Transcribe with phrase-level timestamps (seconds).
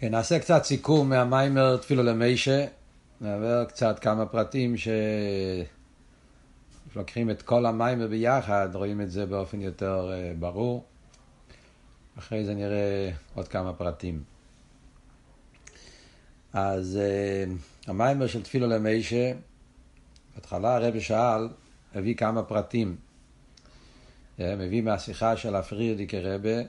[0.00, 2.66] כן, נעשה קצת סיכום מהמיימר תפילו למיישה,
[3.20, 4.74] נעבר קצת כמה פרטים
[6.92, 10.84] שלוקחים את כל המיימר ביחד, רואים את זה באופן יותר אה, ברור.
[12.18, 14.22] אחרי זה נראה עוד כמה פרטים.
[16.52, 19.32] אז uh, המיימר של תפילו למיישה,
[20.34, 21.48] בהתחלה הרב שאל,
[21.94, 22.96] הביא כמה פרטים.
[24.38, 26.62] Uh, מביא מהשיחה של הפרירדיקי רבה,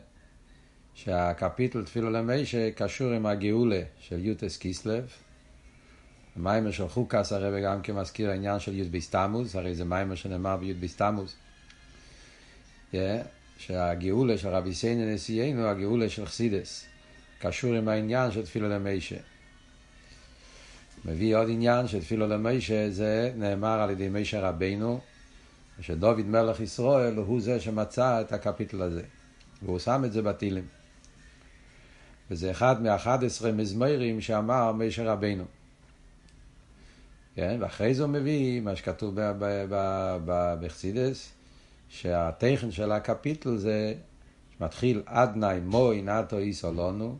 [0.95, 5.07] שהקפיטל תפילו למיישה קשור עם הגאולה של יוטס קיסלב.
[6.35, 10.57] המיימר של חוקס הרב גם כן מזכיר העניין של י' בסתמוס, הרי זה מיימר שנאמר
[10.57, 11.35] בי' בסתמוס.
[12.93, 12.95] Yeah,
[13.57, 16.85] שהגאולה של רבי סייני נשיאנו, הגאולה של חסידס,
[17.39, 19.17] קשור עם העניין של תפילו למיישה.
[21.05, 24.99] מביא עוד עניין שתפילו למיישה זה נאמר על ידי מיישה רבינו,
[25.81, 29.03] שדוד מלך ישראל הוא זה שמצא את הקפיטל הזה,
[29.61, 30.65] והוא שם את זה בתילים.
[32.31, 35.43] וזה אחד מאחד עשרה מזמרים שאמר מיישה רבינו.
[37.35, 37.57] כן?
[37.59, 39.15] ואחרי זה הוא מביא מה שכתוב
[40.61, 41.33] בחסידס,
[41.89, 43.93] שהטכן של הקפיטל זה
[44.61, 47.17] מתחיל עדנאי מוין עתו איסו לנו,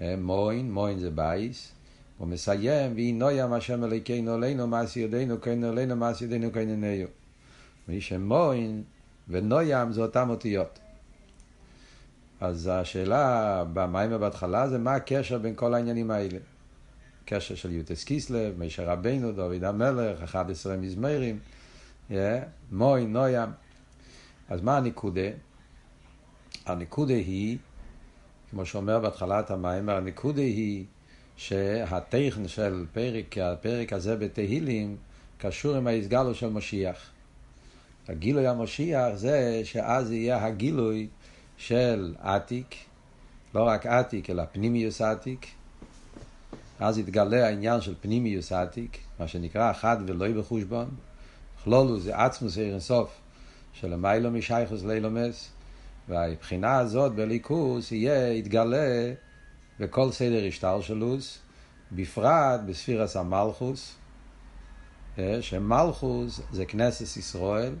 [0.00, 1.72] מוין, מוין זה בייס,
[2.18, 7.08] הוא מסיים, ויהי נוים השם אלוקינו עלינו, מעשי ידינו, כן עלינו, מעשי ידינו, כן עינינו.
[7.88, 8.82] מי שמוין
[9.28, 10.78] ונוים זה אותם אותיות.
[12.42, 16.38] אז השאלה במיימר בהתחלה זה מה הקשר בין כל העניינים האלה.
[17.24, 21.38] קשר של יוטס קיסלב, מישר רבינו, דוד המלך, 11 מזמרים,
[22.10, 22.14] yeah,
[22.72, 23.50] מוין, נוים.
[24.48, 25.28] אז מה הנקודה?
[26.66, 27.58] הנקודה היא,
[28.50, 30.84] כמו שאומר בהתחלת המיימר, הנקודה היא
[31.36, 34.96] שהטכן של פרק, הפרק הזה בתהילים
[35.38, 37.10] קשור עם ההסגלו של משיח.
[38.08, 41.08] הגילוי המשיח זה שאז יהיה הגילוי
[41.66, 42.74] של עתיק,
[43.54, 45.46] לא רק עתיק אלא פנימיוס עתיק.
[46.80, 50.88] אז יתגלה העניין של פנימיוס עתיק, מה שנקרא אחד ולא בחושבון.
[51.64, 53.20] כלולו זה עצמוס עיר אינסוף
[53.72, 55.48] של המיילו משייכוס לילומס,
[56.08, 59.12] והבחינה הזאת בליכוס יהיה, יתגלה
[59.80, 61.38] בכל סדר השטלשלוס,
[61.92, 63.94] בפרט בספירס המלכוס,
[65.40, 67.74] שמלכוס זה כנסת ישראל,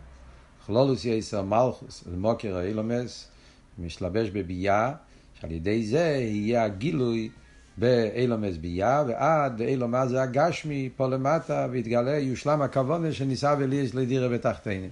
[0.66, 3.31] כלולוס יסר מלכוס, זה מוקר האילומס,
[3.78, 4.92] משלבש בביאה,
[5.40, 7.30] שעל ידי זה יהיה הגילוי
[7.76, 14.90] באילומס ביאה, ועד באילומס זה הגשמי פה למטה, ויתגלה, יושלם הכוונה שניסה וליש לדירה בתחתינים.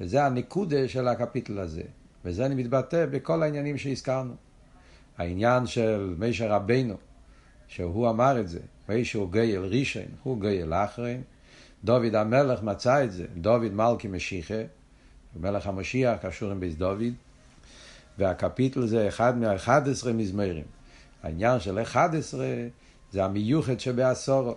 [0.00, 1.82] וזה הנקודה של הקפיטל הזה,
[2.24, 4.34] וזה אני מתבטא בכל העניינים שהזכרנו.
[5.18, 6.94] העניין של מישר רבינו,
[7.68, 11.22] שהוא אמר את זה, מישר גייל ראשון, הוא גייל אחרין,
[11.84, 14.62] דוד המלך מצא את זה, דוד מלכי משיחה,
[15.40, 17.02] מלך המשיח קשור עם בית דוד,
[18.20, 20.64] והקפיטל זה אחד מאחד עשרה מזמרים.
[21.22, 22.54] העניין של אחד עשרה
[23.12, 24.54] זה המיוחד שבעשורו.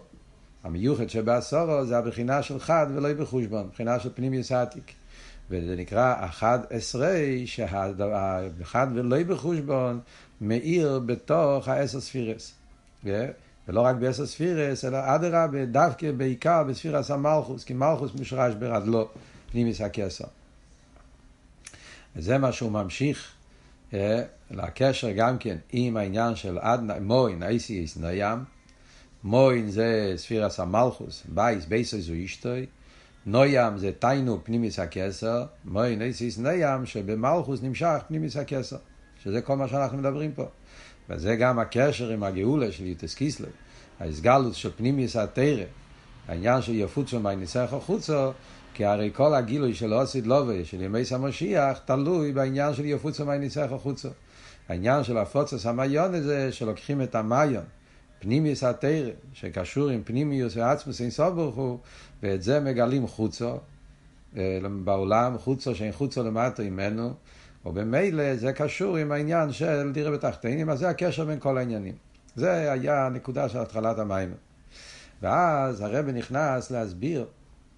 [0.63, 4.94] המיוחד שבעשורו זה הבחינה של חד ולא בחושבון, בחינה של פנים יסעתיק.
[5.50, 10.00] וזה נקרא אחד עשרי, שהאחד ולא בחושבון
[10.41, 12.53] מאיר בתוך העשר ספירס.
[13.03, 19.07] ולא רק בעשר ספירס, אלא אדרבה, דווקא בעיקר בספירס המלכוס, כי מלכוס מושרש ברדלו,
[19.51, 20.25] פנימיס הכסר.
[22.16, 23.34] וזה מה שהוא ממשיך
[24.51, 28.39] לקשר גם כן עם העניין של עד מוין, אייסיס נוים.
[29.23, 32.65] מוין זה ספירס המלכוס, בייס, בייסו זו אישטוי.
[33.25, 38.77] נוים זה תיינו פנימיס הכסר, מוין אייסיס נוים שבמלכוס נמשך פנימיס הכסר.
[39.23, 40.45] שזה כל מה שאנחנו מדברים פה.
[41.09, 43.49] וזה גם הקשר עם הגאולה של יוטס קיסלב,
[43.99, 45.63] ההסגלות של פנימיוס התרא,
[46.27, 48.31] העניין של יפוצו מהניסח החוצו,
[48.73, 53.67] כי הרי כל הגילוי של אוסיד לובה, של ימי המשיח, תלוי בעניין של יפוצו מהניסח
[53.72, 54.09] החוצו.
[54.69, 57.63] העניין של הפוצס המיון הזה, שלוקחים את המיון,
[58.19, 61.79] פנימיוס התרא, שקשור עם פנימיוס ועצמוס אין סוף ברוך הוא,
[62.23, 63.57] ואת זה מגלים חוצו,
[64.38, 67.13] אה, בעולם חוצו שאין חוצו למטה ממנו,
[67.66, 71.95] ובמילא זה קשור עם העניין של דירה בתחתינים, אז זה הקשר בין כל העניינים.
[72.36, 74.33] זה היה הנקודה של התחלת המים.
[75.21, 77.25] ואז הרב נכנס להסביר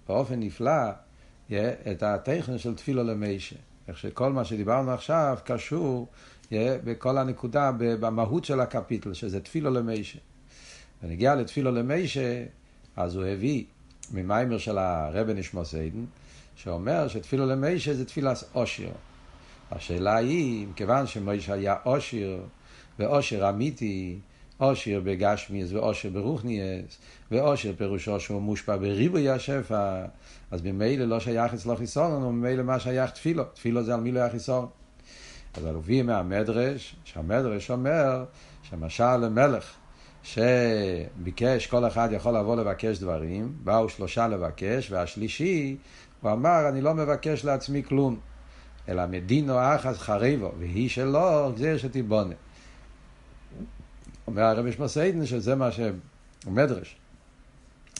[0.08, 0.90] באופן נפלא
[1.90, 3.56] את הטכן של תפילו למיישה.
[3.88, 6.08] איך שכל מה שדיברנו עכשיו קשור
[6.52, 10.18] בכל הנקודה, במהות של הקפיטל, שזה תפילו למיישה.
[11.02, 12.44] ונגיע לתפילו למיישה,
[12.96, 13.64] אז הוא הביא
[14.12, 16.04] ממיימר של הרב נשמוס עדן,
[16.56, 18.90] שאומר שתפילו למיישה זה תפילת אושר.
[19.70, 22.42] השאלה היא, כיוון שמוישה היה עושיר,
[22.98, 24.18] ועושר אמיתי,
[24.58, 26.98] עושיר בגשמיאס ועושר ברוכניאס,
[27.30, 30.04] ועושר פירושו שהוא מושפע בריבוי השפע,
[30.50, 34.22] אז ממילא לא שייך אצלו חיסון, אבל ממילא מה שייך תפילו, תפילו זה על מילוי
[34.22, 34.66] החיסון.
[35.54, 38.24] אז הלוי מהמדרש, שהמדרש אומר
[38.62, 39.74] שמשל למלך
[40.22, 45.76] שביקש, כל אחד יכול לבוא לבקש דברים, באו שלושה לבקש, והשלישי,
[46.20, 48.18] הוא אמר, אני לא מבקש לעצמי כלום,
[48.88, 52.34] אלא מדינו אחת חריבו, והיא שלו, גזיר שתיבונה.
[54.26, 55.80] אומר הרבי שמסיידן שזה מה ש...
[56.46, 56.96] מדרש.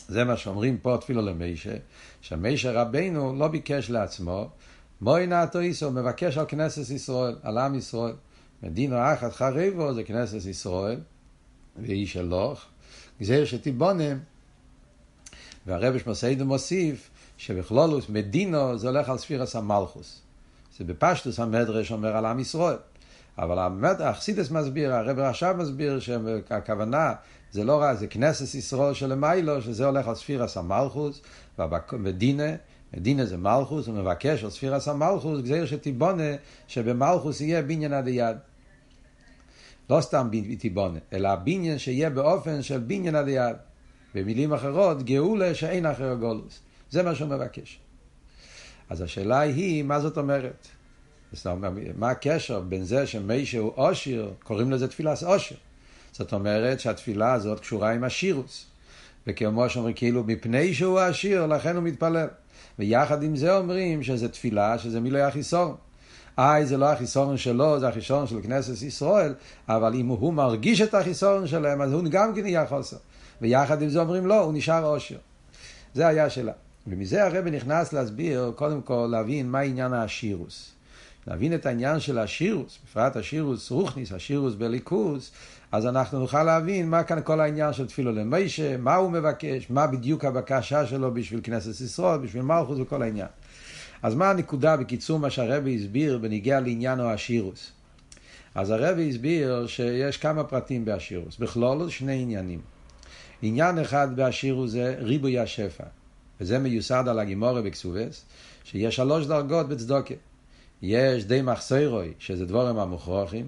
[0.07, 1.75] זה מה שאומרים פה תפילו למישה,
[2.21, 4.49] שמישה רבנו לא ביקש לעצמו,
[5.01, 8.13] מוי נעתו איסו, מבקש על כנסת ישראל, על עם ישראל.
[8.63, 10.99] מדינו אחת חריבו זה כנסת ישראל,
[11.81, 12.65] ואיש אלוך,
[13.21, 14.17] גזיר שתיבונם.
[15.65, 20.21] והרבי שמסיידו מוסיף שבכלולוס מדינו זה הולך על ספירס המלכוס.
[20.77, 22.77] זה בפשטוס המדרש אומר על עם ישראל.
[23.39, 23.59] אבל
[23.99, 27.13] האחסידס מסביר, הרב עכשיו מסביר שהכוונה
[27.51, 28.61] זה לא רע, זה כנסת
[28.93, 31.21] של מיילו, שזה הולך על ספירס המלכוס,
[32.03, 32.55] ודינה,
[32.95, 36.23] דינה זה מלכוס, הוא מבקש על ספירס המלכוס, גזיר שתיבונה,
[36.67, 38.37] שבמלכוס יהיה בניין עד היד.
[39.89, 40.29] לא סתם
[40.59, 43.55] תיבונה, אלא הבניין שיהיה באופן של בניין עד היד.
[44.15, 46.59] במילים אחרות, גאולה שאין אחר גולוס.
[46.89, 47.79] זה מה שהוא מבקש.
[48.89, 50.67] אז השאלה היא, מה זאת אומרת?
[51.97, 55.55] מה הקשר בין זה שמישה הוא אושיר, קוראים לזה תפילת אושר.
[56.11, 58.65] זאת אומרת שהתפילה הזאת קשורה עם השירוס.
[59.27, 62.27] וכמו שאומרים, כאילו מפני שהוא עשיר, לכן הוא מתפלל.
[62.79, 65.75] ויחד עם זה אומרים שזה תפילה, שזה מילוי החיסון.
[66.37, 69.33] איי, זה לא החיסון שלו, זה החיסון של כנסת ישראל,
[69.69, 72.97] אבל אם הוא מרגיש את החיסון שלהם, אז הוא גם כן יהיה חוסר.
[73.41, 75.17] ויחד עם זה אומרים לא, הוא נשאר עושר.
[75.93, 76.51] זה היה השאלה.
[76.87, 80.76] ומזה הרב נכנס להסביר, קודם כל להבין מה עניין השירוס.
[81.27, 85.31] להבין את העניין של השירוס, בפרט השירוס רוכניס, השירוס בליכוס,
[85.71, 89.87] אז אנחנו נוכל להבין מה כאן כל העניין של תפילו למיישה, מה הוא מבקש, מה
[89.87, 93.27] בדיוק הבקשה שלו בשביל כנסת ישראל, בשביל מלכוס וכל העניין.
[94.03, 97.71] אז מה הנקודה בקיצור מה שהרבי הסביר בניגיע לעניין השירוס?
[98.55, 102.59] אז הרבי הסביר שיש כמה פרטים באשירוס, בכלול שני עניינים.
[103.41, 105.83] עניין אחד באשירוס זה ריבוי השפע,
[106.41, 108.25] וזה מיוסד על הגימורה בקסובס,
[108.63, 110.13] שיש שלוש דרגות בצדוקה.
[110.81, 113.47] יש די מחסרוי, שזה דבורים המוכרחים,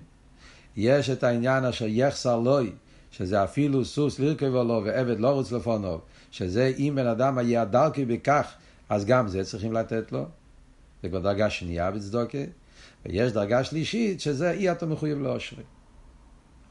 [0.77, 2.71] יש את העניין אשר יחסר לוי,
[3.11, 5.99] שזה אפילו סוס לרכב לו ועבד לא רוץ לפונו,
[6.31, 8.53] שזה אם בן אדם היה דרכי בכך,
[8.89, 10.25] אז גם זה צריכים לתת לו.
[11.03, 12.37] זה כבר דרגה שנייה בצדוקה.
[13.05, 15.63] ויש דרגה שלישית, שזה אי אתה מחויב לאושרי.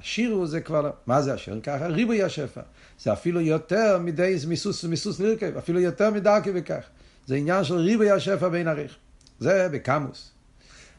[0.00, 1.60] השירו זה כבר, מה זה השיר?
[1.62, 2.60] ככה ריבוי השפע.
[3.00, 6.84] זה אפילו יותר מדי מיסוס, מיסוס לרכב, אפילו יותר מדרכי בכך.
[7.26, 8.96] זה עניין של ריבוי השפע בין עריך.
[9.38, 10.30] זה בקמוס.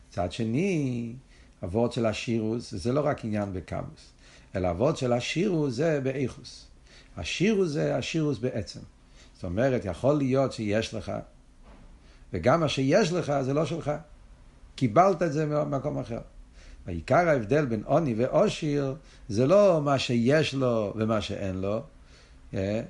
[0.09, 1.13] מצד שני,
[1.63, 4.11] אבות של השירוס זה לא רק עניין בקמוס,
[4.55, 6.65] אלא אבות של השירוס זה באיכוס.
[7.17, 8.79] השירוס זה השירוס בעצם.
[9.33, 11.11] זאת אומרת, יכול להיות שיש לך,
[12.33, 13.91] וגם מה שיש לך זה לא שלך.
[14.75, 16.19] קיבלת את זה ממקום אחר.
[16.87, 18.95] העיקר ההבדל בין עוני ועושיר
[19.29, 21.81] זה לא מה שיש לו ומה שאין לו.
[22.53, 22.81] אה?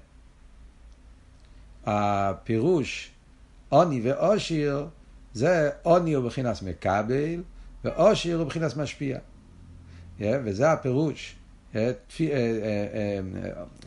[1.85, 3.11] הפירוש
[3.69, 4.87] עוני ועושיר
[5.33, 7.43] זה עוני הוא בבחינת מקבל
[7.83, 9.17] ועושר הוא בבחינת משפיע.
[10.21, 11.35] וזה הפירוש,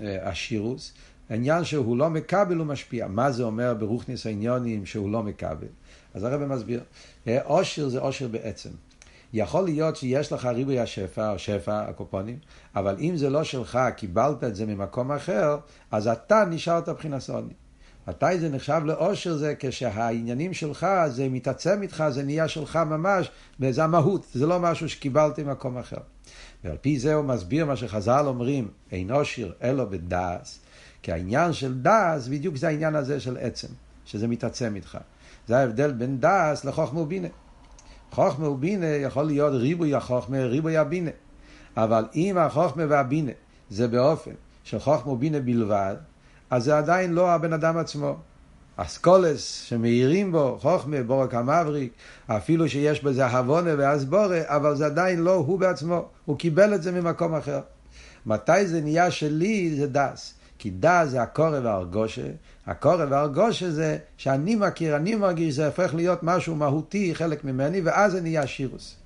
[0.01, 0.93] השירוס,
[1.31, 3.07] העניין שהוא לא מקבל הוא משפיע.
[3.07, 5.67] מה זה אומר ברוכניס העניונים שהוא לא מקבל?
[6.15, 6.81] אז הרב מסביר,
[7.45, 8.71] עושר זה עושר בעצם.
[9.33, 12.39] יכול להיות שיש לך ריבוי השפע, או שפע, הקופונים,
[12.77, 15.59] אבל אם זה לא שלך, קיבלת את זה ממקום אחר,
[15.91, 17.53] אז אתה נשארת מבחינת עוני.
[18.09, 23.31] מתי זה נחשב לאושר זה כשהעניינים שלך, זה מתעצם איתך, זה נהיה שלך ממש,
[23.61, 25.97] וזה המהות, זה לא משהו שקיבלתי ממקום אחר.
[26.65, 30.61] ועל פי זה הוא מסביר מה שחז"ל אומרים, אין אושר אלא בדעס,
[31.03, 33.69] כי העניין של דעס בדיוק זה העניין הזה של עצם,
[34.05, 34.99] שזה מתעצם איתך.
[35.49, 37.29] זה ההבדל בין דעס לחוכמה ובינה.
[38.11, 41.11] חוכמה ובינה יכול להיות ריבוי החוכמה, ריבוי הבינה.
[41.77, 43.33] אבל אם החוכמה והבינה
[43.71, 44.31] זה באופן
[44.65, 45.97] של חוכמה ובינה בלבד,
[46.53, 48.17] אז זה עדיין לא הבן אדם עצמו.
[48.77, 51.93] אסכולס שמאירים בו, חוכמה, בורק המבריק,
[52.27, 56.93] אפילו שיש בזה הבונה ואסבורה, אבל זה עדיין לא הוא בעצמו, הוא קיבל את זה
[56.93, 57.61] ממקום אחר.
[58.27, 60.35] מתי זה נהיה שלי זה דס.
[60.59, 62.27] כי דס זה הקורא והרגושה,
[62.67, 68.13] הקורא והרגושה זה שאני מכיר, אני מרגיש, זה הופך להיות משהו מהותי, חלק ממני, ואז
[68.13, 68.97] זה נהיה שירוס.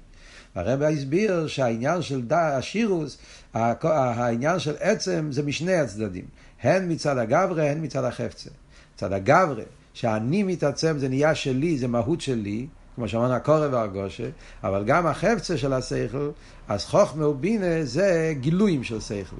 [0.54, 3.18] הרב הסביר שהעניין של השירוס,
[3.54, 6.24] העניין של עצם זה משני הצדדים.
[6.62, 8.50] הן מצד הגברה, הן מצד החפצה.
[8.94, 9.62] מצד הגברה,
[9.94, 14.28] שאני מתעצם, זה נהיה שלי, זה מהות שלי, כמו שאמרנו הקורא והרגושה,
[14.64, 16.30] אבל גם החפצה של השכל,
[16.68, 19.36] אז חוכמה ובינה זה גילויים של שכל.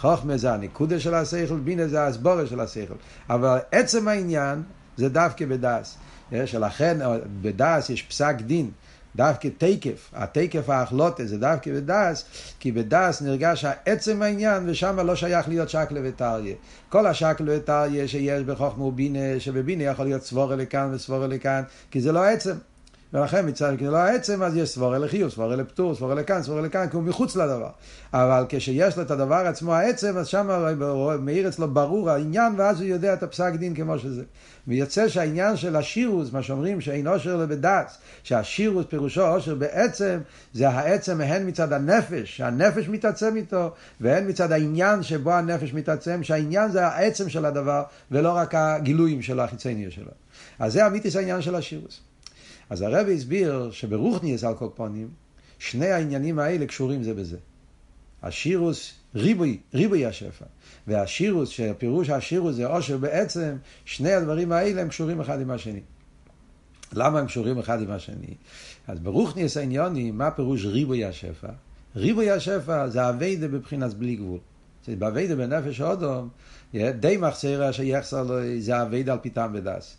[0.00, 2.94] חוכמה זה הנקודה של השכל, בינה זה ההסבורה של השכל.
[3.30, 4.62] אבל עצם העניין
[4.96, 5.98] זה דווקא בדס.
[6.44, 6.98] שלכן
[7.42, 8.70] בדס יש פסק דין
[9.16, 12.24] דווקא תקף, התקף האחלוטה זה דווקא בדס,
[12.60, 16.54] כי בדס נרגש העצם העניין ושם לא שייך להיות שקלה וטריה.
[16.88, 22.12] כל השקלה וטריה שיש בחוכמה ובינה, שבבינה יכול להיות סבורה לכאן וסבורה לכאן, כי זה
[22.12, 22.54] לא העצם.
[23.14, 26.96] ולכן מצד כאילו העצם, אז יש סבורה לחיוב, סבורה לפטור, סבורה לכאן, סבורה לכאן, כי
[26.96, 27.70] הוא מחוץ לדבר.
[28.12, 30.74] אבל כשיש לו את הדבר עצמו העצם, אז שם
[31.20, 34.22] מאיר אצלו ברור העניין, ואז הוא יודע את הפסק דין כמו שזה.
[34.68, 40.18] ויוצא שהעניין של השירוס, מה שאומרים שאין עושר לבדץ, שהשירוס פירושו עושר בעצם,
[40.52, 46.70] זה העצם הן מצד הנפש, שהנפש מתעצם איתו, והן מצד העניין שבו הנפש מתעצם, שהעניין
[46.70, 50.10] זה העצם של הדבר, ולא רק הגילויים של החיצוניות שלו.
[50.58, 52.09] אז זה אמיתיס העניין של השירוס.
[52.70, 55.08] אז הרב הסביר שברוכניאס על קופונים,
[55.58, 57.38] שני העניינים האלה קשורים זה בזה.
[58.22, 60.44] השירוס, ריבוי, ריבוי השפע.
[60.86, 65.80] והשירוס, שפירוש השירוס זה עושר בעצם, שני הדברים האלה הם קשורים אחד עם השני.
[66.92, 68.34] למה הם קשורים אחד עם השני?
[68.88, 71.48] אז ברוכניאס העניוני, מה פירוש ריבוי השפע?
[71.96, 74.38] ריבוי השפע זה אביידה בבחינת בלי גבול.
[74.88, 76.28] באביידה בנפש אודום,
[76.74, 79.96] די מחסרה שיחסר לו זה אביידה על פיתם ודס.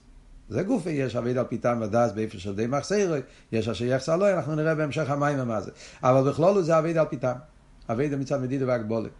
[0.52, 3.20] זה גוף יש אביד על פיתם ודס באיפה של די מחסר,
[3.52, 5.72] יש אשר יחסר לא, אנחנו נראה בהמשך המים מה זה.
[6.04, 7.34] אבל בכלול זה אביד על פיתם.
[7.90, 9.12] אביד מצד מדידה והגבולת.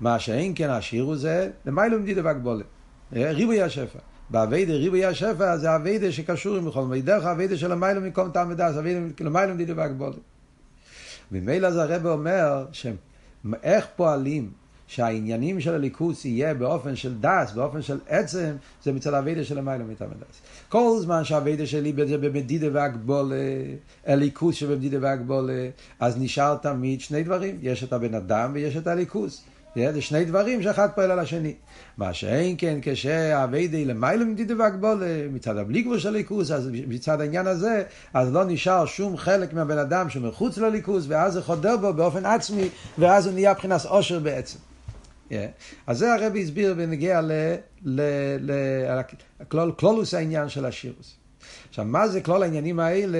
[0.00, 2.66] מה שאין כן השיר הוא זה, למיילו מדידה והגבולת.
[3.12, 3.98] ריבוי השפע.
[4.30, 8.76] באביידה ריבוי השפע זה אביידה שקשור עם בכל דרך אביידה של המיילו מקום טעם ודס,
[8.76, 10.16] אביידה למיילו מדידה והגבולת.
[11.32, 12.66] ממילא זה הרב אומר,
[13.62, 14.50] איך פועלים
[14.94, 18.52] שהעניינים של הליכוס יהיה באופן של דס, באופן של עצם,
[18.84, 20.40] זה מצד הווידה של המילה מטעם הדס.
[20.68, 23.36] כל זמן שהווידה שלי זה במדידה והגבולה,
[24.06, 25.68] הליכוס שבמדידה והגבולה,
[26.00, 29.42] אז נשאר תמיד שני דברים, יש את הבן אדם ויש את הליכוס.
[29.76, 31.54] זה שני דברים שאחד פועל על השני.
[31.96, 37.20] מה שאין כן כשהאביידה היא למעלה מדידה והגבולה, מצד הבלי גבול של הליכוס, אז מצד
[37.20, 37.82] העניין הזה,
[38.14, 42.68] אז לא נשאר שום חלק מהבן אדם שמחוץ לליכוס, ואז זה חודר בו באופן עצמי,
[42.98, 44.58] ואז הוא נהיה מבחינת עושר בעצם.
[45.86, 47.20] אז זה הרבי הסביר בנגיע
[49.40, 51.14] לכלולוס העניין של השירוס.
[51.68, 53.18] עכשיו, מה זה כל העניינים האלה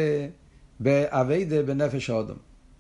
[0.81, 2.37] באביידה בנפש האודום?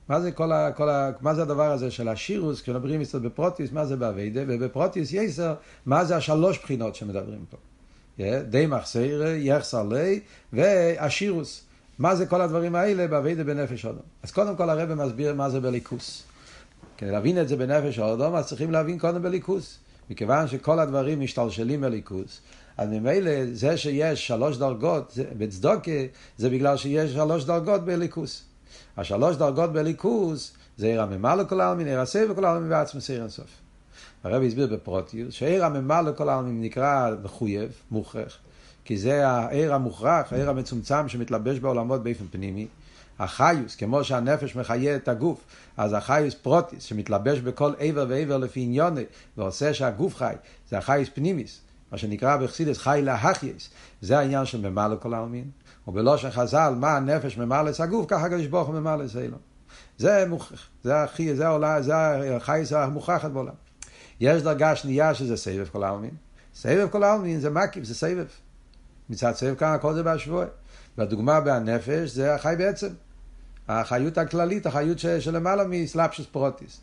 [0.08, 3.72] מה זה, כל ה, כל ה, מה זה הדבר הזה של השירוס, כשמדברים קצת בפרוטיוס,
[3.72, 5.54] מה זה באביידה, ובפרוטיוס יסר,
[5.86, 7.56] מה זה השלוש בחינות שמדברים פה.
[8.48, 10.20] די מחסר, יחסר לי,
[10.52, 11.64] והשירוס.
[11.98, 14.02] מה זה כל הדברים האלה באביידה בנפש האודום?
[14.22, 16.31] אז קודם כל הרבי מסביר מה זה בליכוס.
[16.96, 19.78] כדי להבין את זה בנפש האדום, אז צריכים להבין קודם בליכוס.
[20.10, 22.40] מכיוון שכל הדברים משתלשלים בליכוס,
[22.78, 25.90] אז ממילא זה שיש שלוש דרגות בצדוקה,
[26.38, 28.44] זה בגלל שיש שלוש דרגות באלוקות.
[28.96, 33.31] השלוש דרגות באלוקות זה אור הממלא כל עלמין, אור הסובב כל עלמין ועצמות אור אין
[33.31, 33.46] סוף.
[34.24, 38.38] הרבי הסביר בפרטיות שאור הממלא כל עלמין נקרא מחויב, מוכרח,
[38.84, 42.66] כי זה האור המוכרח, האור המצומצם שמתלבש בעולמות באופן פנימי.
[43.22, 45.44] החיות, כמו שהנפש מחיה את הגוף,
[45.76, 49.04] אז החיות פרטית, שמתלבש בכל אבר ואבר לפי עניינו,
[49.36, 50.34] ועושה שהגוף חי,
[50.70, 51.60] זה החיות פנימית,
[51.92, 55.50] מה שנקרא בחסידס חי להחייס, זה העניין של ממלא כל העלמין,
[55.88, 59.38] ובלושן חז"ל, מה הנפש ממלא את הגוף, ככה הקדוש ברוך הוא ממלא את אילון.
[59.98, 61.94] זה מוכרח, זה הכי, זה העולה, זה
[62.36, 63.54] החייס המוכחת בעולם.
[64.20, 66.10] יש דרגה שנייה שזה סבב כל העלמין.
[66.54, 68.26] סבב כל העלמין זה מקיף, זה סבב.
[69.10, 70.44] מצד סבב כאן הכל זה בהשבוע.
[70.98, 72.88] והדוגמה בהנפש זה החי בעצם.
[73.80, 76.80] החיות הכללית, החיות שלמעלה מסלאפשוס פרוטיס.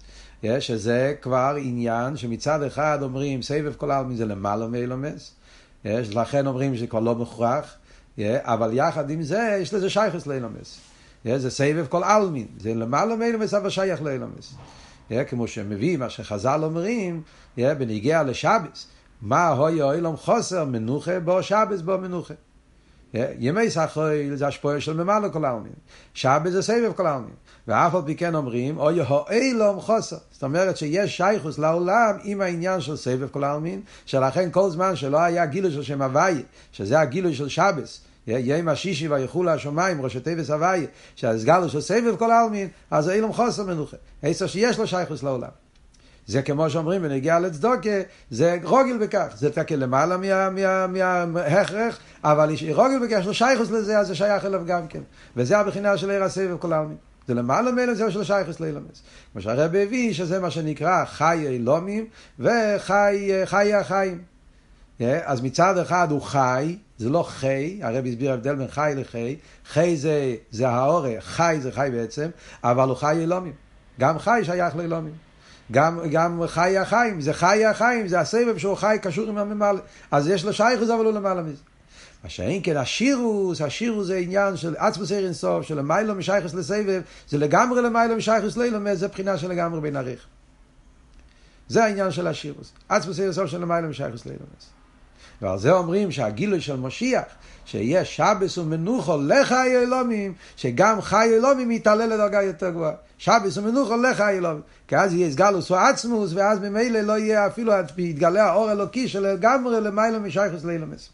[0.59, 5.35] שזה כבר עניין שמצד אחד אומרים סבב כל העלמין זה למעלה מאילומס,
[5.85, 7.75] לכן אומרים שזה כבר לא מוכרח,
[8.27, 10.79] אבל יחד עם זה יש לזה שייכס לאילומס.
[11.25, 14.55] זה סבב כל עלמין, זה למעלה מאילומס אבל שייך לאילומס.
[15.29, 17.21] כמו שמביא מה שחז"ל אומרים,
[17.57, 18.87] בניגיע לשבס,
[19.21, 22.33] מה הוי אילום חוסר מנוחה בו שבס בו מנוחה.
[23.13, 25.73] ימי סחויל זה השפועה של ממלא כל העלמין.
[26.13, 27.33] שבת זה סבב כל העלמין.
[27.67, 30.17] ואף על פי כן אומרים, אוי הועלום חוסר.
[30.31, 35.17] זאת אומרת שיש שייכוס לעולם עם העניין של סבב כל העלמין, שלכן כל זמן שלא
[35.17, 40.49] היה גילוי של שם הוויה, שזה הגילוי של שבס, יום השישי ויחולו השמיים, ראשי טבעס
[40.49, 43.97] הוויה, שהסגלו של סבב כל העלמין, אז אילום חוסר מנוחה.
[44.23, 45.49] עשר שיש לו שייכוס לעולם.
[46.29, 47.89] זה כמו שאומרים בנגיעה לצדוקה,
[48.29, 50.17] זה רוגל בכך, זה תקל למעלה
[51.27, 55.01] מההכרח, אבל רוגל בכך, יש לו שייכוס לזה, אז זה שייך אליו גם כן.
[55.35, 56.97] וזה הבחינה של עיר הסבב כל העלמין.
[57.27, 59.01] זה למעלה מאלה זה של שייכוס לאילמס.
[59.33, 62.05] כמו שהרב הביא, שזה מה שנקרא חי אילומים
[62.39, 64.21] וחי החיים.
[64.99, 69.97] אז מצד אחד הוא חי, זה לא חי, הרב הסביר הבדל בין חי לחי, חי
[69.97, 72.29] זה, זה האורה, חי זה חי בעצם,
[72.63, 73.53] אבל הוא חי אילומים.
[73.99, 75.28] גם חי שייך לאילומים.
[75.71, 79.79] גם, גם חי החיים, זה חי החיים, זה הסבב שהוא חי קשור עם הממלא.
[80.11, 81.61] אז יש לו שייכוס אבל הוא למעלה מזה.
[82.23, 87.01] מה שאין כן השירוס, השירוס זה עניין של עצמוס עיר אינסוף, של למיילו משייכס לסבב,
[87.29, 90.25] זה לגמרי למיילו משייכס לילומס, זה בחינה של לגמרי בין עריך.
[91.67, 92.71] זה העניין של השירוס.
[92.89, 94.69] עצמוס עיר אינסוף של למיילו משייכס לילומס.
[95.41, 97.23] ועל זה אומרים שהגילוי של משיח,
[97.69, 102.93] שיהיה שבס ומנוחו לחיי אלומים, שגם חיי אלומים יתעלה לדרגה יותר גבוהה.
[103.17, 104.61] שבס ומנוחו לחיי אלומים.
[104.87, 109.19] כי אז יהיה סגלוס או עצמוס, ואז ממילא לא יהיה אפילו, יתגלה האור אלוקי של
[109.19, 111.09] לגמרי למיילו משייכס לאילומס.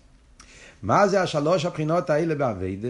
[0.83, 2.89] מה זה השלוש הבחינות האלה באביידה?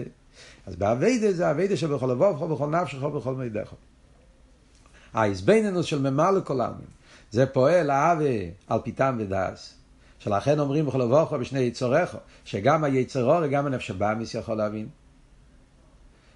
[0.66, 3.72] אז באביידה זה אביידה שבכל לבובך, בכל נפשך, בכל מידך.
[5.14, 6.86] ההזבנינוס של ממלא כל העלמין,
[7.30, 9.74] זה פועל האווה על פיתם ודס.
[10.18, 14.88] שלכן אומרים בכל לבובך בשני יצורך, שגם היצרור וגם הנפש הבאמיס יכול להבין.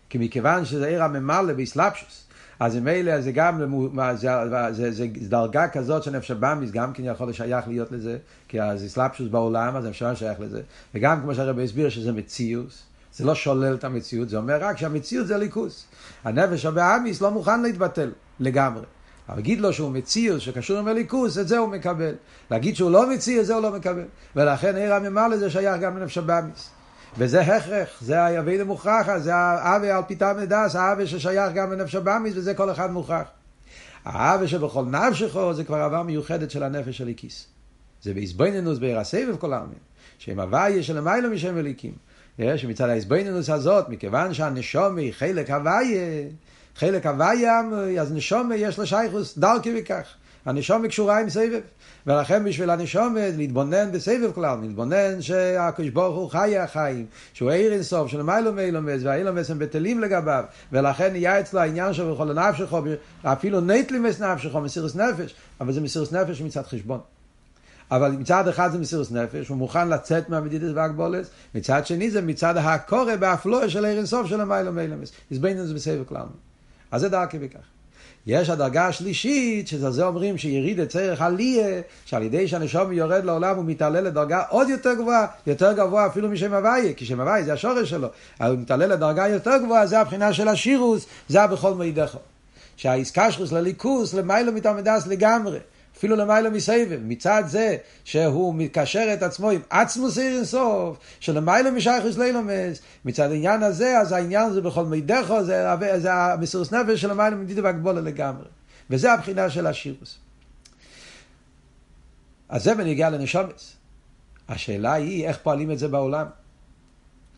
[0.09, 2.27] כי מכיוון שזה עיר הממלא באסלאפשוס,
[2.61, 3.81] אז ממילא זה גם,
[4.15, 4.29] זה,
[4.73, 8.19] זה, זה, דרגה כזאת של נפש הבאמיס, גם כן יכול לשייך להיות לזה,
[8.49, 10.63] כי אז אסלאפשוס בעולם, אז אפשר לשייך לזה.
[10.95, 12.83] וגם כמו שהרבי הסביר שזה מציאוס,
[13.15, 15.87] זה לא שולל את המציאות, זה אומר רק שהמציאות זה ליכוס.
[16.25, 18.11] הנפש הבאמיס לא מוכן להתבטל
[18.41, 18.85] לגמרי.
[19.29, 22.15] להגיד לו שהוא מציאוס שקשור עם הליכוס, את זה הוא מקבל.
[22.51, 24.05] להגיד שהוא לא מציאוס, זה הוא לא מקבל.
[24.37, 26.71] ולכן עיר הממלא זה שייך גם לנפש הבאמיס.
[27.19, 32.35] וזה הכרח, זה האבי מוכרחה, זה האבי על פיתה מדס, האבי ששייך גם לנפש הבאמיס,
[32.37, 33.27] וזה כל אחד מוכרח.
[34.05, 37.47] האבי שבכל נפשכו זה כבר עבר מיוחדת של הנפש של הליקיס.
[38.03, 39.79] זה בהזבנינוס בעיר הסבב כל העלמין,
[40.19, 41.93] שהם הוויה של המיילו משם אליקים.
[42.57, 46.23] שמצד ההזבנינוס הזאת, מכיוון שהנשום היא חלק הוויה,
[46.77, 47.61] חלק הוויה,
[48.01, 50.05] אז נשום יש לה שייכוס, דרכי וכך.
[50.47, 51.61] הנשום קשורה עם סבב.
[52.07, 58.11] ולכן בשביל הנשום להתבונן בסבב כלל, להתבונן שהקדוש ברוך הוא חי החיים, שהוא עיר אינסוף,
[58.11, 62.75] שלמיילו מאילומס, והאילומס הם בטלים לגביו, ולכן נהיה אצלו העניין של בכל הנפשך,
[63.23, 67.01] אפילו נטלימס נפשך, מסירוס נפש, אבל זה מסירוס נפש מצד חשבון.
[67.91, 72.57] אבל מצד אחד זה מסירוס נפש, הוא מוכן לצאת מהמדידס והגבולס, מצד שני זה מצד
[72.57, 75.13] הקורא באפלואה של עיר אינסוף של המיילו מאילומס.
[75.33, 76.27] הסבנו את זה בסבב כלל.
[76.91, 77.59] אז זה דרכי בכך.
[78.27, 83.57] יש הדרגה השלישית, שזה זה אומרים שיריד את צריך עליה, שעל ידי שהנשום יורד לעולם
[83.57, 87.53] הוא מתעלה לדרגה עוד יותר גבוהה, יותר גבוה אפילו משם הוויה, כי שם הוויה זה
[87.53, 88.09] השורש שלו,
[88.41, 92.17] אבל הוא מתעלה לדרגה יותר גבוהה, זה הבחינה של השירוס, זה הבכל מידך.
[92.77, 95.59] שהאיסקשרוס לליכוס, למיילו מתעמדס לגמרי.
[96.01, 102.19] אפילו למיילו מסבב, מצד זה שהוא מקשר את עצמו עם עצמוס עיר אינסוף, שלמיילו משייכוס
[102.19, 105.67] לילומס, מצד העניין הזה, אז העניין הזה בכל מידךו, זה,
[105.99, 108.45] זה המסירוס נפש של למיילו מדידו והגבולה לגמרי.
[108.91, 110.19] וזה הבחינה של השירוס.
[112.49, 113.77] אז זה בניגיע לנשומס.
[114.49, 116.27] השאלה היא איך פועלים את זה בעולם.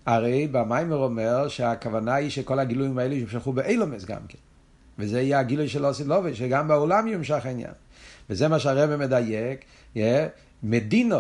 [0.07, 4.39] הרי במיימר אומר שהכוונה היא שכל הגילויים האלה ימשכו באילומס גם כן.
[4.99, 7.73] וזה יהיה הגילוי של אוסי לובי, שגם בעולם ימשך העניין.
[8.31, 9.99] וזה מה שהרבא מדייק, yeah,
[10.63, 11.19] מדינו,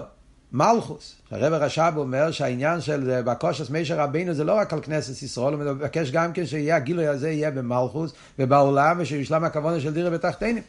[0.53, 1.17] מלכוס.
[1.31, 5.63] הרב רש"ב אומר שהעניין של בקושס מישר רבינו זה לא רק על כנסת ישראל, הוא
[5.63, 10.63] מבקש גם כן שיהיה הגילוי הזה יהיה במלכוס ובעולם ושיושלם הכוונה של דירה בתחתינים.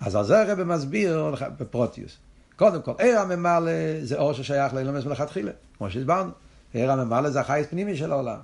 [0.00, 2.16] אז על זה הרב מסביר בפרוטיוס.
[2.56, 3.70] קודם כל, עיר הממלא
[4.02, 6.30] זה אור ששייך לאילומס מלכתחילה, כמו שהסברנו.
[6.72, 8.38] עיר הממלא זה החייס פנימי של העולם.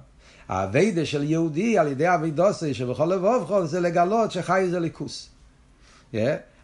[0.49, 5.29] האביידה של יהודי על ידי אבידוסי שבכל לבוב זה לגלות שחי זה ליכוס.
[6.13, 6.17] Yeah.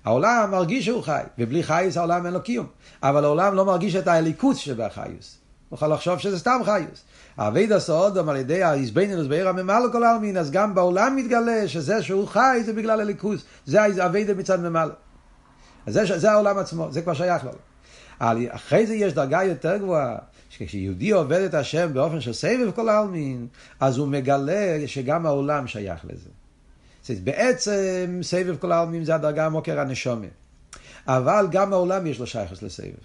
[0.04, 2.66] העולם מרגיש שהוא חי, ובלי חייס העולם אין לו קיום.
[3.02, 5.38] אבל העולם לא מרגיש את האליקוס שבחיוס.
[5.68, 7.04] הוא יכול לחשוב שזה סתם חיוס.
[7.38, 12.28] אבי דסאודום על ידי האיזבנינוס בעיר הממלא כל העלמין, אז גם בעולם מתגלה שזה שהוא
[12.28, 13.44] חי זה בגלל אליקוס.
[13.66, 14.92] זה אבי מצד ממלא.
[15.86, 17.50] אז זה, זה העולם עצמו, זה כבר שייך לו.
[18.48, 20.16] אחרי זה יש דרגה יותר גבוהה,
[20.50, 23.46] שכשיהודי עובד את השם באופן של סבב כל העלמין,
[23.80, 26.30] אז הוא מגלה שגם העולם שייך לזה.
[27.10, 30.30] בעצם סבב כל העלמין זה הדרגה המוקר הנשומת.
[31.06, 33.04] אבל גם העולם יש לו שייכוס לסבב.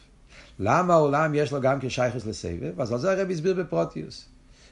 [0.59, 2.81] למה העולם יש לו גם כשייכוס לסבב?
[2.81, 4.25] אז על זה הרב הסביר בפרוטיוס.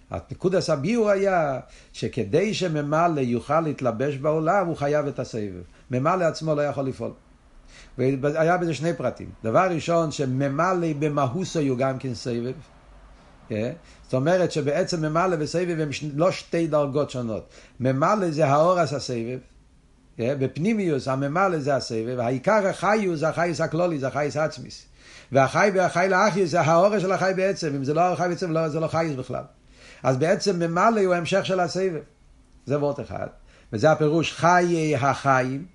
[0.10, 1.60] הנקודס הביור היה
[1.94, 5.62] שכדי שממלא יוכל להתלבש בעולם, הוא חייב את הסבב.
[5.92, 7.12] ממלא עצמו לא יכול לפעול.
[7.98, 9.30] והיה בזה שני פרטים.
[9.44, 12.54] דבר ראשון, שממלא במהוסו הוא גם כן סבב.
[13.50, 13.54] Yeah.
[14.04, 17.50] זאת אומרת שבעצם ממלא וסבב הם לא שתי דרגות שונות.
[17.80, 19.40] ממלא זה האורס הסבב,
[20.18, 20.22] yeah.
[20.40, 24.86] בפנימיוס הממלא זה הסבב, העיקר החיוס זה החייס הכלולי, זה החייס עצמיס.
[25.32, 28.80] והחי והחי לאחיוס זה האורס של החי בעצם, אם זה לא החי בעצם לא, זה
[28.80, 29.44] לא חייס בכלל.
[30.04, 32.02] אז בעצם ממלא הוא המשך של הסבב.
[32.66, 33.28] זה וורט אחד.
[33.74, 35.66] וזה הפירוש חיי החיים.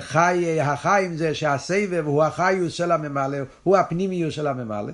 [0.00, 4.92] חיי החיים זה שהסבב הוא החיוס של הממלא, הוא הפנימיוס של הממלא.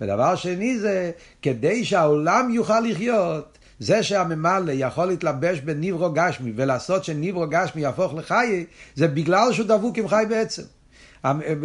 [0.00, 1.10] ודבר שני זה,
[1.42, 8.64] כדי שהעולם יוכל לחיות, זה שהממלא יכול להתלבש בניברו גשמי ולעשות שניברו גשמי יהפוך לחיי,
[8.94, 10.62] זה בגלל שהוא דבוק עם חי בעצם.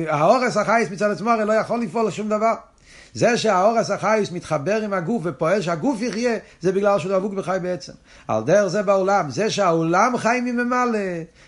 [0.08, 2.54] האורס החייס מצד עצמו הרי לא יכול לפעול לשום דבר.
[3.14, 7.94] זה שהאורס החיוס מתחבר עם הגוף ופועל שהגוף יחיה, זה בגלל שהוא דבוק בחי בעצם.
[8.28, 9.30] על דרך זה בעולם.
[9.30, 11.00] זה שהעולם חי מממלא,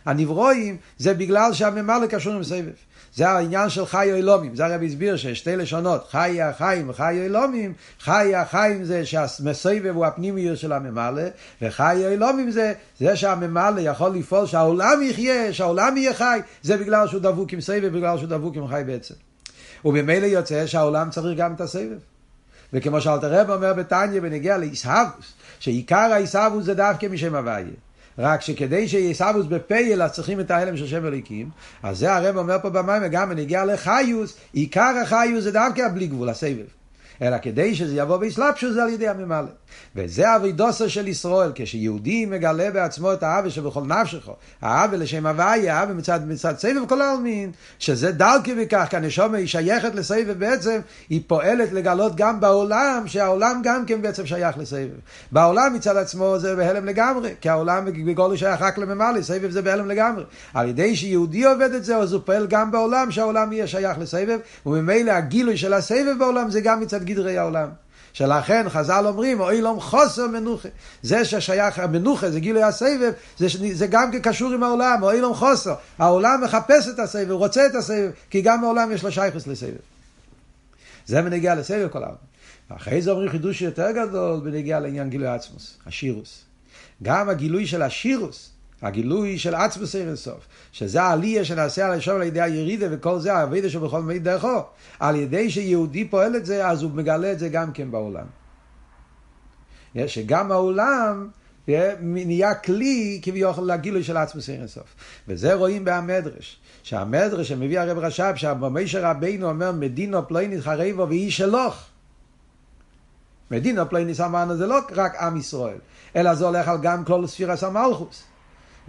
[0.05, 2.71] הנברואים, זה בגלל שהממלא קשור עם סבב.
[3.15, 7.73] זה העניין של חי אילומים, זה הרב הסביר שיש שתי לשונות, חי החיים וחי אילומים,
[7.99, 11.23] חי החיים זה שהמסובב הוא הפנימיות של הממלא,
[11.61, 17.21] וחי אילומים זה זה שהממלא יכול לפעול שהעולם יחיה, שהעולם יהיה חי, זה בגלל שהוא
[17.21, 19.13] דבוק עם סבב, בגלל שהוא דבוק עם חי בעצם.
[19.85, 21.97] וממילא יוצא שהעולם צריך גם את הסבב.
[22.73, 27.65] וכמו שאלתר רב אומר בתניא בנגיע לעיסאוווס, שעיקר העיסאוווס זה דווקא משם הוויה.
[28.17, 31.49] רק שכדי שיהיה סבוס בפייל אז צריכים את ההלם של שם אליקים
[31.83, 36.29] אז זה הרב אומר פה במים וגם בנגיע לחיוס עיקר החיוס זה דווקא בלי גבול
[36.29, 36.80] הסבב
[37.21, 39.47] אלא כדי שזה יבוא באסלאפשוס זה על ידי הממלא.
[39.95, 44.29] וזה אבידוסו של ישראל, כשיהודי מגלה בעצמו את העוול שבכל נפשך,
[44.61, 49.47] העוול לשם הוויה, העוול מצד, מצד סבב כל העלמין, שזה דלקי בכך, כי הנשומה היא
[49.47, 50.79] שייכת לסבב בעצם,
[51.09, 54.89] היא פועלת לגלות גם בעולם, שהעולם גם כן בעצם שייך לסבב.
[55.31, 59.87] בעולם מצד עצמו זה בהלם לגמרי, כי העולם בגולו שייך רק לממלא, סבב זה בהלם
[59.87, 60.23] לגמרי.
[60.53, 64.39] על ידי שיהודי עובד את זה, אז הוא פועל גם בעולם, שהעולם יהיה שייך לסבב,
[64.65, 67.69] וממילא הגילוי של הסבב בעולם זה גם מצד גדרי העולם.
[68.13, 70.69] שלכן חז"ל אומרים, אוי לום חוסר מנוחה.
[71.01, 75.73] זה ששייך, המנוחה זה גילוי הסבב, זה, זה גם קשור עם העולם, אוי לום חוסר.
[75.97, 79.71] העולם מחפש את הסבב, רוצה את הסבב, כי גם העולם יש לו שייכוס לסבב.
[81.05, 82.31] זה בנגיע לסבב כל העולם.
[82.71, 86.41] ואחרי זה אומרים חידוש יותר גדול בנגיע לעניין גילוי עצמוס, השירוס.
[87.03, 88.50] גם הגילוי של השירוס,
[88.81, 93.33] הגילוי של עצמוס אין סוף, שזה העלייה שנעשה על השם על ידי הירידה וכל זה
[93.33, 94.63] העבודה שבכל מיני דרכו.
[94.99, 98.25] על ידי שיהודי פועל את זה, אז הוא מגלה את זה גם כן בעולם.
[100.07, 101.29] שגם העולם
[102.01, 104.95] נהיה כלי כביכול לגילוי של עצמוס אין סוף.
[105.27, 106.59] וזה רואים בהמדרש.
[106.83, 111.85] שהמדרש שמביא הרב רש"ב, שהמשה רבינו אומר מדינו פלויניס חריבו ואיש שלוך.
[113.51, 115.77] מדינו פלויניס אמרנו זה לא רק עם ישראל,
[116.15, 118.23] אלא זה הולך על גם כל ספירס המלכוס.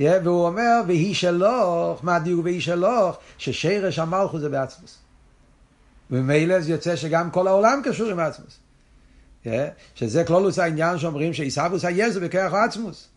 [0.02, 3.18] Yeah, והוא אומר, והיא שלוך, מה הדיוק והיא שלוך?
[3.38, 4.98] ששרש המלכוס זה בעצמוס.
[6.10, 8.58] וממילא זה יוצא שגם כל העולם קשור עם עצמוס.
[9.44, 9.48] Yeah,
[9.94, 13.08] שזה כלולוס העניין שאומרים שעיסאוווס היזו בכרך עצמוס.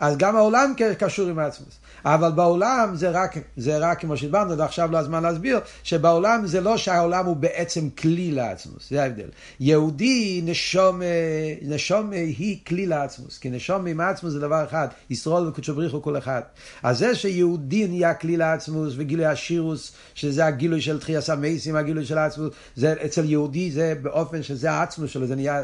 [0.00, 1.78] אז גם העולם קשור עם עצמוס.
[2.04, 6.76] אבל בעולם זה רק, זה רק כמו שדיברנו, עכשיו לא הזמן להסביר, שבעולם זה לא
[6.76, 9.28] שהעולם הוא בעצם כלי לעצמוס, זה ההבדל.
[9.60, 11.00] יהודי נשום,
[11.62, 16.18] נשום היא כלי לעצמוס, כי נשום עם עצמוס זה דבר אחד, ישרול וקודשו בריחו כל
[16.18, 16.42] אחד.
[16.82, 22.18] אז זה שיהודי נהיה כלי לעצמוס וגילוי השירוס, שזה הגילוי של תחייה סמייסים, הגילוי של
[22.18, 25.62] העצמוס, זה אצל יהודי זה באופן שזה העצמוס שלו, זה נהיה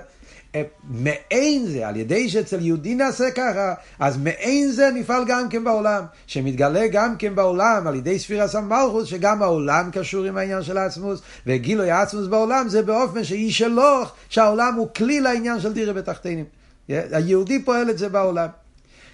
[0.90, 6.04] מעין זה, על ידי שאצל יהודי נעשה ככה, אז מעין זה נפעל גם כן בעולם,
[6.26, 11.20] שמתגלה גם כן בעולם על ידי ספירס המלכוס, שגם העולם קשור עם העניין של העצמוס,
[11.46, 16.44] וגילוי העצמוס בעולם זה באופן שהיא שלוך, שהעולם הוא כלי לעניין של דירה בתחתינים.
[16.88, 18.48] היהודי פועל את זה בעולם.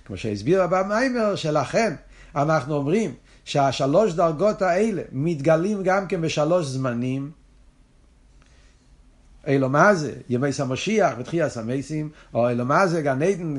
[0.04, 1.94] כמו שהסביר הבא מיימר, שלכן
[2.36, 7.30] אנחנו אומרים שהשלוש דרגות האלה מתגלים גם כן בשלוש זמנים,
[9.46, 10.12] אילו מה זה?
[10.28, 13.56] ימי סמשיח ותחייה סמייסים, או אילו מה זה גן עדן,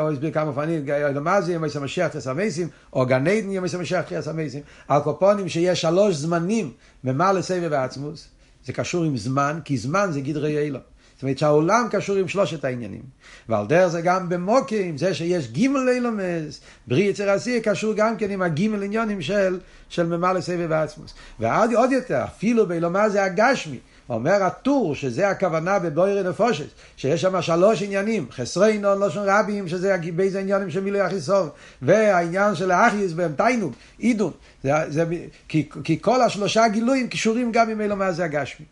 [0.00, 3.68] הוא הסביר כמה פעמים, אילו מה זה ימי סמשיח תחייה סמייסים, או גן עדן ימי
[3.68, 4.62] סמשיח תחייה סמייסים.
[5.04, 6.72] קופונים שיש שלוש זמנים
[7.04, 8.28] במה לסבב העצמוס,
[8.64, 10.78] זה קשור עם זמן, כי זמן זה גדרי אילו.
[11.18, 13.02] זאת אומרת שהעולם קשור עם שלושת העניינים.
[13.48, 18.30] ועל דרך זה גם במוקים, זה שיש גימל לילומס, בריא יצר עשי, קשור גם כן
[18.30, 21.14] עם הגימל עניונים של, של ממלא סבב העצמוס.
[21.40, 23.78] ועוד יותר, אפילו באילומה זה הגשמי.
[24.08, 26.66] אומר הטור, שזה הכוונה בבוירי נפושת,
[26.96, 31.48] שיש שם שלוש עניינים, חסרי נון לושן רבים, שזה באיזה עניינים של מילוי החיסון,
[31.82, 35.04] והעניין של האחיס בהם תיינוג, עידון, זה, זה,
[35.48, 38.66] כי, כי כל השלושה גילויים קשורים גם עם אלו מה זה הגשמי.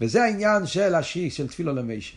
[0.00, 2.16] וזה העניין של השיק, של תפילו למישה.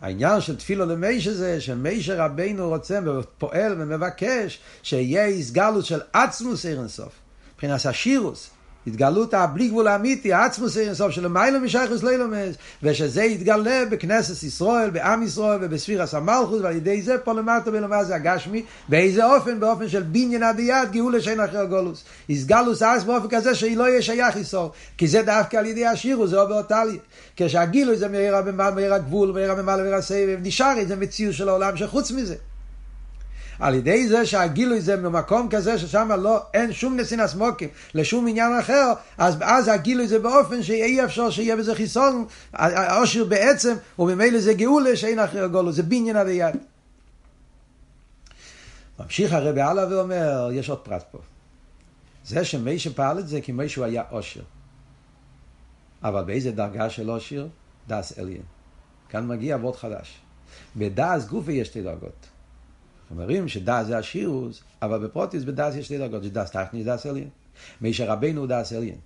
[0.00, 7.12] העניין של תפילו למישה זה שמיישה רבינו רוצה ופועל ומבקש שיהיה הסגלות של עצמוס אירנסוף,
[7.54, 8.50] מבחינת השירוס,
[8.86, 14.90] התגלות הבלי גבול האמיתי, העצמוס אין סוף של מיילו משייכוס לילומס, ושזה יתגלה בכנסת ישראל,
[14.90, 19.60] בעם ישראל ובספירס המלכוס, ועל ידי זה פה למטה בלמה זה הגשמי, באיזה אופן?
[19.60, 22.04] באופן של בניין הביד, גאולה שאין אחר גולוס.
[22.28, 26.26] יסגלוס אז באופן כזה שהיא לא יהיה שייך איסור, כי זה דווקא על ידי השירו,
[26.26, 27.00] זה עובר טליה.
[27.36, 32.34] כשהגילוי זה מהיר הגבול, מהיר הממלא, מהיר הסבב, נשאר איזה מציאות של העולם שחוץ מזה.
[33.60, 38.58] על ידי זה שהגילוי זה במקום כזה ששם לא, אין שום נסינס מוקים לשום עניין
[38.58, 44.54] אחר, אז אז הגילוי זה באופן שאי אפשר שיהיה בזה חיסון, העושר בעצם, וממילא זה
[44.54, 46.56] גאולה שאין אחר גולו, זה בניין עד היד.
[49.00, 51.18] ממשיך הרבי הלאה ואומר, יש עוד פרט פה.
[52.24, 54.42] זה שמי שפעל את זה כי מישהו היה עושר.
[56.02, 57.46] אבל באיזה דרגה של עושר?
[57.88, 58.42] דס אליין.
[59.08, 60.18] כאן מגיע אבות חדש.
[60.76, 62.26] בדס גופי יש שתי דרגות.
[63.10, 67.28] אומרים שדס זה השירוס, אבל בפרוטיס בדס יש שתי דרגות, שדס טכני דס אליין.
[67.80, 68.98] מישר רבנו הוא דס אליין.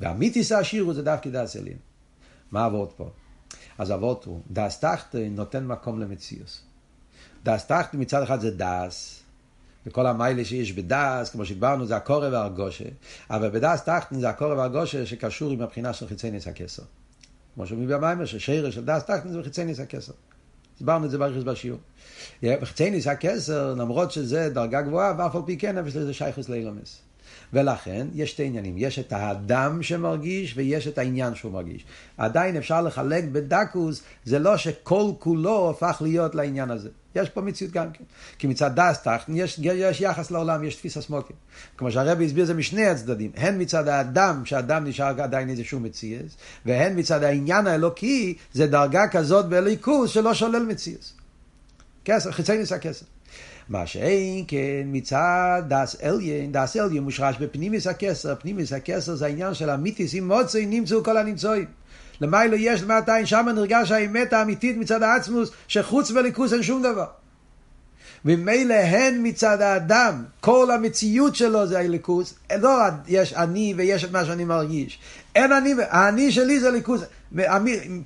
[0.00, 1.78] והמיתיס השירוס זה דווקא דס אליין.
[2.50, 3.10] מה אבות פה?
[3.78, 6.62] אז אבות הוא, דס תחתן נותן מקום למציאוס.
[7.44, 9.22] דס תחתן מצד אחד זה דס,
[9.86, 12.84] וכל המיילה שיש בדס, כמו שדיברנו, זה הקורא והרגושה,
[13.30, 16.82] אבל בדס תחתן זה הקורא והרגושה שקשור עם הבחינה של חיצי ניס הכסר.
[17.54, 20.12] כמו שאומרים במיימר, ששירה של דס תחתן זה בחיצי ניס הכסר.
[20.78, 21.80] דיברנו את זה ברכס בשיעור.
[22.42, 27.05] בחיצי ניס הכסר, למרות שזה דרגה גבוהה, ואף על פי כן, אבל זה שייכוס לאילומס.
[27.52, 31.84] ולכן יש שתי עניינים, יש את האדם שמרגיש ויש את העניין שהוא מרגיש.
[32.16, 36.88] עדיין אפשר לחלק בדקוס, זה לא שכל כולו הפך להיות לעניין הזה.
[37.14, 38.04] יש פה מציאות גם כן.
[38.38, 41.36] כי מצד דס תחתן יש, יש יחס לעולם, יש תפיסה סמוקים.
[41.76, 43.30] כמו שהרבי הסביר זה משני הצדדים.
[43.36, 49.46] הן מצד האדם, שהאדם נשאר עדיין איזשהו מציאס, והן מצד העניין האלוקי, זה דרגה כזאת
[49.46, 51.12] באליקוס שלא שולל מציאס.
[52.04, 53.06] כסר, חיצי ניסה כסר.
[53.68, 59.54] מה שאין כן מצד דס אליין, דס אליין מושרש בפנימיס הכסר, פנימיס הכסר זה העניין
[59.54, 61.66] של המיתיס, אם מוצאי נמצאו כל הנמצואים.
[62.20, 67.06] למיילו יש למטה, שם נרגש האמת האמיתית מצד העצמוס, שחוץ וליכוס אין שום דבר.
[68.26, 74.24] ממילא הן מצד האדם, כל המציאות שלו זה הליכוס, לא יש אני ויש את מה
[74.24, 74.98] שאני מרגיש.
[75.34, 77.00] אין אני, האני שלי זה ליכוס,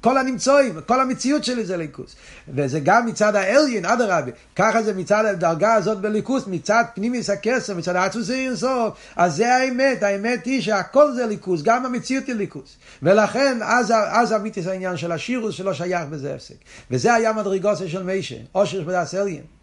[0.01, 2.17] כל הנמצואים, כל המציאות שלי זה ליכוס.
[2.55, 7.97] וזה גם מצד האליין, אדרבה, ככה זה מצד הדרגה הזאת בליכוס, מצד פנימיס הכסר, מצד
[7.97, 12.77] העצוס אינסוף, אז זה האמת, האמת היא שהכל זה ליכוס, גם המציאות היא ליכוס.
[13.03, 16.55] ולכן, אז, אז אמיתיס העניין של השירוס שלא שייך בזה הפסק.
[16.91, 19.60] וזה היה מדרגוסה של מיישה, אושר שבדס אליין.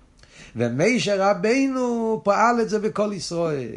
[0.56, 3.68] ומיישה רבינו פעל את זה בכל ישראל.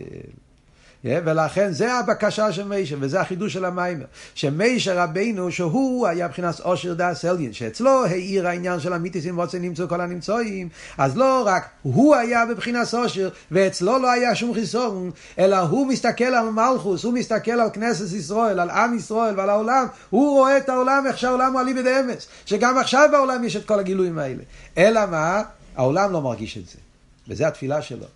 [1.05, 4.05] ולכן זה הבקשה של מיישה, וזה החידוש של המיימר.
[4.35, 9.89] שמיישה רבינו, שהוא היה מבחינת אושר דאס אליין, שאצלו העיר העניין של המיתיסים ועוצה נמצאו
[9.89, 15.57] כל הנמצואים, אז לא רק הוא היה בבחינת אושר, ואצלו לא היה שום חיסון, אלא
[15.57, 20.39] הוא מסתכל על מלכוס, הוא מסתכל על כנסת ישראל, על עם ישראל ועל העולם, הוא
[20.39, 24.19] רואה את העולם איך שהעולם הוא אליבא דאמץ, שגם עכשיו בעולם יש את כל הגילויים
[24.19, 24.43] האלה.
[24.79, 25.43] אלא מה?
[25.77, 26.79] העולם לא מרגיש את זה.
[27.29, 28.07] וזה התפילה שלו.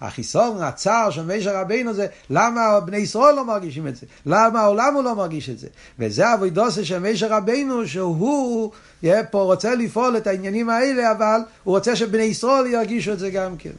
[0.00, 4.94] החיסון, הצער של מישר רבינו זה למה בני ישראל לא מרגישים את זה, למה העולם
[4.94, 5.68] הוא לא מרגיש את זה.
[5.98, 8.70] וזה אבוידוסה של מישר רבינו שהוא
[9.30, 13.56] פה רוצה לפעול את העניינים האלה, אבל הוא רוצה שבני ישראל ירגישו את זה גם
[13.56, 13.70] כן.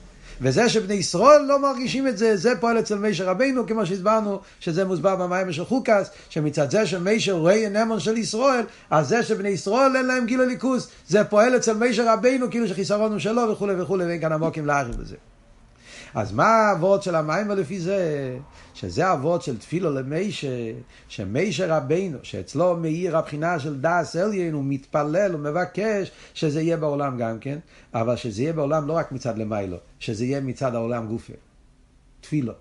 [0.42, 4.86] וזה שבני ישראל לא מרגישים את זה, זה פועל אצל מישר רבינו, כמו שהסברנו, שזה
[4.86, 9.96] מוסבר במים של חוקס, שמצד זה שמישר רואה נמון של ישראל, אז זה שבני ישראל
[9.96, 14.06] אין להם גיל הליכוס, זה פועל אצל מישר רבינו, כאילו שחיסרון הוא שלו וכולי וכולי,
[14.06, 15.16] ואין כאן עמוקים להעריך בזה.
[16.14, 18.38] אז מה האבות של המים לפי זה?
[18.74, 20.72] שזה האבות של תפילו למיישה,
[21.08, 27.18] שמיישה רבינו, שאצלו מאיר הבחינה של דאס אליין, הוא מתפלל, הוא מבקש שזה יהיה בעולם
[27.18, 27.60] גם כן,
[27.94, 31.34] אבל שזה יהיה בעולם לא רק מצד למיילו, שזה יהיה מצד העולם גופה.
[32.22, 32.54] תפילו.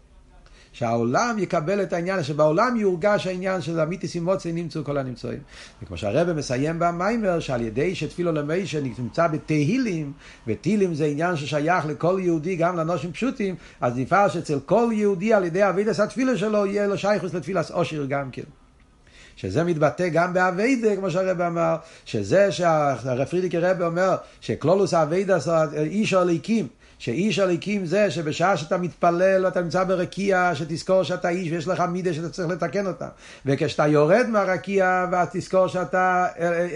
[0.72, 5.38] שהעולם יקבל את העניין, שבעולם יורגש העניין של המיתיס אימוצי נמצאו כל הנמצאים.
[5.82, 10.12] וכמו שהרבא מסיים במיימר, שעל ידי שתפילו למישה נמצא בתהילים,
[10.46, 15.44] ותהילים זה עניין ששייך לכל יהודי, גם לאנושים פשוטים, אז נפעל שאצל כל יהודי על
[15.44, 18.42] ידי אבידס התפילה שלו, יהיה לו שייכוס לתפילס עושר גם כן.
[19.36, 25.38] שזה מתבטא גם באביידה, כמו שהרבא אמר, שזה שהרב פרידיקי רבא אומר, שכלולוס אביידה
[25.76, 31.68] איש הליקים, שאיש הליקים זה שבשעה שאתה מתפלל ואתה נמצא ברקיע, שתזכור שאתה איש ויש
[31.68, 33.08] לך מידה שאתה צריך לתקן אותה.
[33.46, 36.26] וכשאתה יורד מהרקיע ותזכור שאתה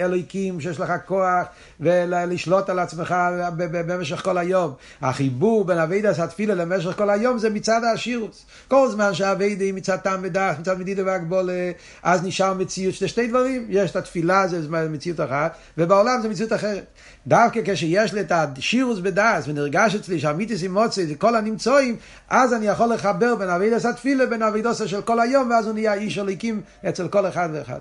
[0.00, 1.46] אליקים, שיש לך כוח
[1.80, 3.14] ולשלוט על עצמך
[3.56, 4.74] במשך כל היום.
[5.02, 8.46] החיבור בין אבידס התפילה למשך כל היום זה מצד השירוס.
[8.68, 11.70] כל זמן שהאבידה היא מצד טעם ודח, מצד מדידה והגבולה,
[12.02, 13.66] אז נשאר מציאות, שזה שתי דברים.
[13.68, 16.84] יש את התפילה, זה מציאות אחת, ובעולם זה מציאות אחרת.
[17.26, 21.96] דווקא כשיש לי את השירוס בדס ונרגש אצלי שהמיתיס עם מוצא זה כל הנמצואים,
[22.28, 25.94] אז אני יכול לחבר בין אבידס התפילה לבין אבידוסה של כל היום, ואז הוא נהיה
[25.94, 27.78] איש הליקים אצל כל אחד ואחד.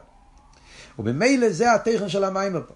[1.00, 2.74] ובמילא זה התכן של המים פה.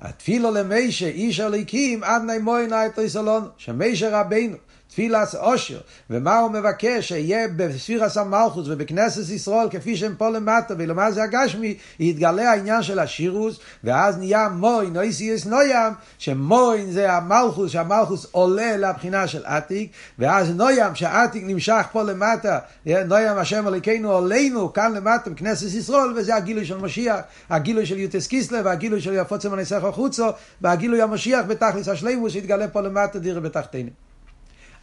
[0.00, 4.56] התפילו למיישה איש הליקים עד נאמוי נאי תריסלון, שמיישה רבינו
[4.88, 5.78] תפילס אושר,
[6.10, 7.08] ומה הוא מבקש?
[7.08, 12.98] שיהיה בספירס המלכוס ובכנסת ישראל כפי שהם פה למטה, ולמה זה הגשמי, יתגלה העניין של
[12.98, 20.50] השירוס, ואז נהיה מוין, נויסיוס נוים, שמוין זה המלכוס, שהמלכוס עולה לבחינה של עתיק, ואז
[20.50, 26.64] נוים, שעתיק נמשך פה למטה, נוים השם אלוקינו עלינו כאן למטה בכנסת ישראל, וזה הגילוי
[26.64, 27.16] של משיח,
[27.50, 30.26] הגילוי של יוטס קיסלר, והגילוי של יפוצה מנסך החוצו,
[30.60, 34.05] והגילוי המשיח בתכלס השלימוס, שיתגלה פה למטה דירה בתחתינו.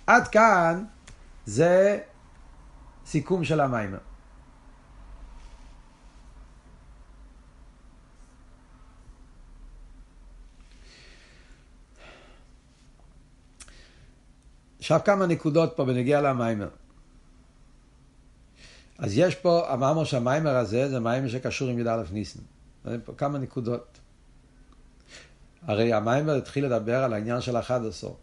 [0.07, 0.85] עד כאן
[1.45, 1.99] זה
[3.05, 3.97] סיכום של המיימר.
[14.79, 16.69] עכשיו כמה נקודות פה בנגיע למיימר.
[18.97, 22.39] אז יש פה, אמרנו שהמיימר הזה זה מיימר שקשור עם י"א ניסן.
[23.17, 23.99] כמה נקודות.
[25.61, 28.17] הרי המיימר התחיל לדבר על העניין של אחד עשור.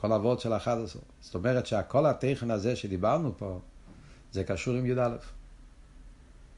[0.00, 1.02] כל אבות של אחד עשור.
[1.20, 3.58] זאת אומרת שהכל התכן הזה שדיברנו פה,
[4.32, 5.16] זה קשור עם י"א.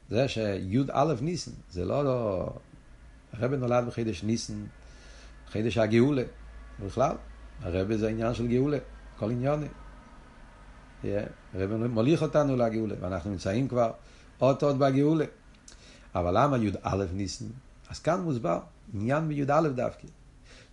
[0.09, 2.49] זה שי"א ניסן, זה לא, לא...
[3.33, 4.65] הרב נולד בחידש ניסן,
[5.47, 6.23] חידש הגאולה,
[6.85, 7.15] בכלל.
[7.61, 8.77] הרב זה עניין של גאולה,
[9.17, 9.67] כל עניוני.
[11.03, 11.05] Yeah,
[11.53, 13.91] הרב מוליך אותנו לגאולה, ואנחנו נמצאים כבר
[14.39, 15.25] עוד בגאולה.
[16.15, 17.45] אבל למה י"א ניסן?
[17.89, 18.59] אז כאן מוסבר,
[18.93, 20.07] עניין בי"א דווקא.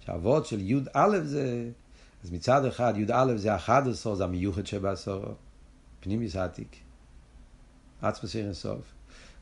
[0.00, 1.70] שהאבות של י"א זה,
[2.24, 5.24] אז מצד אחד י"א זה 11, זה המיוחד שבעשור,
[6.00, 6.76] פנימיס העתיק.
[8.02, 8.92] עצמוס עיר אינסוף.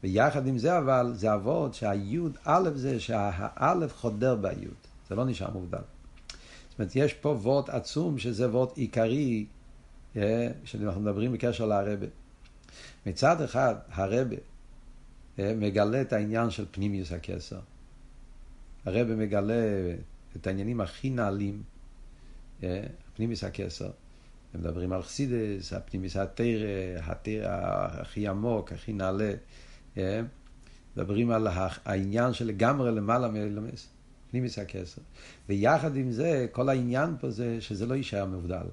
[0.02, 4.74] ויחד עם זה אבל, זה אבות שהיוד א' זה שהאלף חודר ביוד.
[5.08, 5.78] זה לא נשאר מובדל.
[5.78, 9.46] זאת אומרת, יש פה וורט עצום שזה וורט עיקרי,
[10.16, 12.06] אה, שאנחנו מדברים בקשר להרבה.
[13.06, 14.36] מצד אחד, הרבה
[15.38, 17.60] אה, מגלה את העניין של פנימיוס הקסר.
[18.84, 19.54] הרבה מגלה
[20.36, 21.62] את העניינים הכי נעלים,
[22.62, 22.82] אה,
[23.16, 23.90] פנימיוס הקסר.
[24.54, 26.46] הם מדברים על חסידס, הפנימיס התרא,
[27.02, 29.32] התרא הכי עמוק, הכי נעלה.
[30.96, 31.46] מדברים על
[31.84, 33.88] העניין שלגמרי למעלה מלמס,
[34.30, 35.02] פנימיס הכסר.
[35.48, 38.66] ויחד עם זה, כל העניין פה זה שזה לא יישאר מבודל.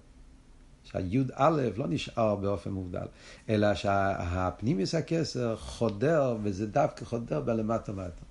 [0.84, 3.06] שהיוד א' לא נשאר באופן מובדל,
[3.50, 8.22] אלא שהפנימיס הכסר חודר, וזה דווקא חודר בלמטה מטה.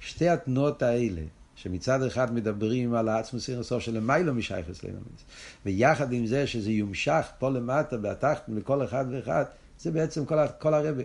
[0.00, 1.22] שתי התנועות האלה,
[1.54, 5.24] שמצד אחד מדברים על העצמוס הסוף של למיילו משייכס ללמס,
[5.66, 9.44] ויחד עם זה שזה יומשך פה למטה, בהתחתן לכל אחד ואחד,
[9.78, 11.02] זה בעצם כל, כל הרבי.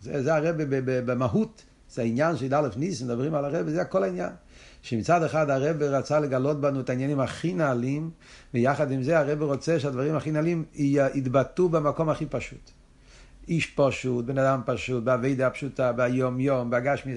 [0.00, 4.30] זה, זה הרבה במהות, זה העניין של א' ניסים, מדברים על הרבה, זה הכל העניין.
[4.82, 8.10] שמצד אחד הרבה רצה לגלות בנו את העניינים הכי נעלים,
[8.54, 10.64] ויחד עם זה הרבה רוצה שהדברים הכי נעלים
[11.14, 12.70] יתבטאו במקום הכי פשוט.
[13.48, 17.16] איש פשוט, בן אדם פשוט, באבידה הפשוטה, ביום יום, בהגשמי.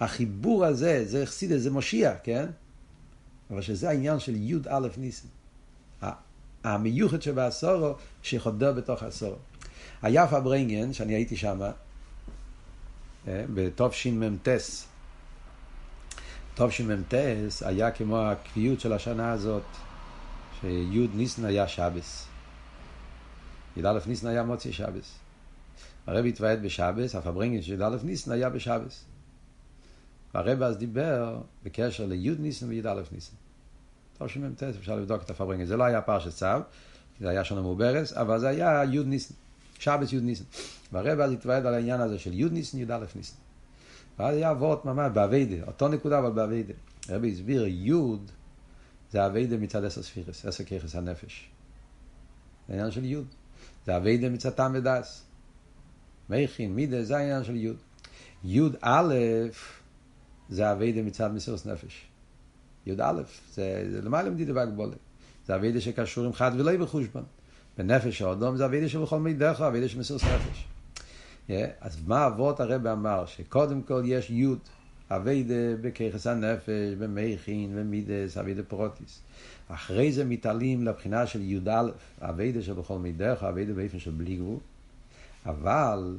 [0.00, 2.46] החיבור הזה, זה חסידה, זה מושיע, כן?
[3.50, 5.30] אבל שזה העניין של י"א ניסים.
[6.64, 9.36] המיוחד שבעשורו, שחודר בתוך עשורו.
[10.02, 11.60] היפה ברנגן, שאני הייתי שם,
[13.26, 14.48] בתשמ"ט.
[16.54, 17.14] תשמ"ט
[17.64, 19.62] היה כמו הקביעות של השנה הזאת,
[20.60, 22.26] שי' ניסן היה שבס.
[23.76, 25.18] י"א ניסן היה מוציא שבס.
[26.06, 29.04] הרב התוועד בשבס, אף הברינגן של י"א ניסן היה בשבס.
[30.34, 33.36] והרבי אז דיבר בקשר לי' ניסן וי"א ניסן.
[34.18, 35.64] תשמ"ט, אפשר לבדוק את הפארברענגען.
[35.64, 36.46] זה לא היה פרשת צו,
[37.20, 39.34] זה היה שנה מעוברת, אבל זה היה י' ניסן.
[39.78, 40.44] שבת י' ניסן.
[40.92, 43.36] והרבי אז התוועד על העניין הזה של י' ניסן, י"א ניסן.
[44.18, 46.74] ואז היה ווארט ממש בעבודה, אותו נקודה אבל בעבודה.
[47.08, 47.92] הרבי הסביר, י'
[49.10, 51.48] זה עבודה מצד עשר ספירות, עשר כוחות הנפש.
[52.68, 53.16] זה העניין של י'.
[53.86, 55.24] זה עבודה מצד טעם ודעת.
[56.30, 57.72] מכין, מידה, זה העניין של י'.
[58.44, 59.14] י' א'
[60.48, 62.06] זה אביידה מצד מסירות נפש.
[62.86, 63.22] י' א',
[63.54, 64.96] זה, זה למעלה מדידה בהגבולת.
[65.46, 67.22] זה אביידה שקשור עם חד ולא בחושבן.
[67.78, 70.66] בנפש האדום זה אבידה שבכל מידך, אבידה של מסירות נפש.
[71.80, 73.26] אז מה אבות הרב אמר?
[73.26, 74.58] שקודם כל יש יוד,
[75.10, 79.20] אבידה בככס הנפש, במכין, במידס, אבידה פרוטיס.
[79.68, 81.82] אחרי זה מתעלים לבחינה של י"א,
[82.20, 84.58] אבידה שבכל מידך, אבידה באופן של בלי גבול.
[85.46, 86.16] אבל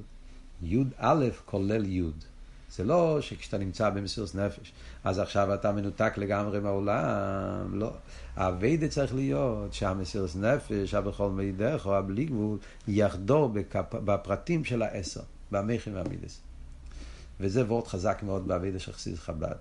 [0.62, 2.24] י"א כולל יוד.
[2.72, 4.74] זה לא שכשאתה נמצא במסירות נפש,
[5.04, 7.94] אז עכשיו אתה מנותק לגמרי מהעולם, לא.
[8.36, 13.96] האביידה צריך להיות שהמסירות נפש, הבכל מידך או הבלי גבול, יחדור בכפ...
[13.96, 16.42] בפרטים של העשר, במכין והמידס.
[17.40, 19.56] וזה וורד חזק מאוד באביידה של חסידס חב"ד.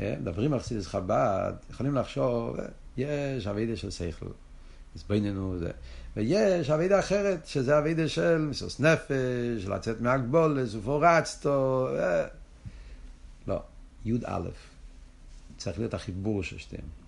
[0.00, 4.26] אה, מדברים על חסידס חב"ד, יכולים לחשוב, אה, יש אביידה של שכל,
[4.96, 5.70] אז בינינו זה.
[6.16, 11.88] ויש אבידה אחרת, שזה אבידה של מסירות נפש, לצאת מהגבול, סופו רצתו.
[11.98, 12.26] אה.
[13.46, 13.62] לא,
[14.04, 14.40] י"א.
[15.56, 17.01] צריך להיות החיבור של שתיהם.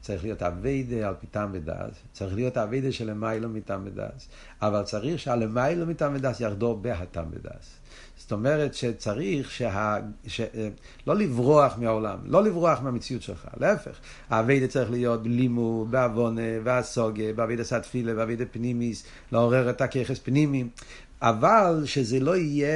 [0.00, 4.28] צריך להיות אביידה על פיתם ודס, צריך להיות אביידה של למיילו מטעם ודס,
[4.62, 7.80] אבל צריך שהלמיילו מטעם ודס יחדור בהטעם ודס.
[8.16, 9.96] זאת אומרת שצריך שה...
[10.26, 10.40] ש...
[11.06, 13.98] לא לברוח מהעולם, לא לברוח מהמציאות שלך, להפך.
[14.30, 20.64] האביידה צריך להיות לימו, בעוונה, והסוגה, באביידה סתפילה, באביידה פנימיס, לעורר את הככס פנימי.
[21.22, 22.68] אבל שזה לא יהיה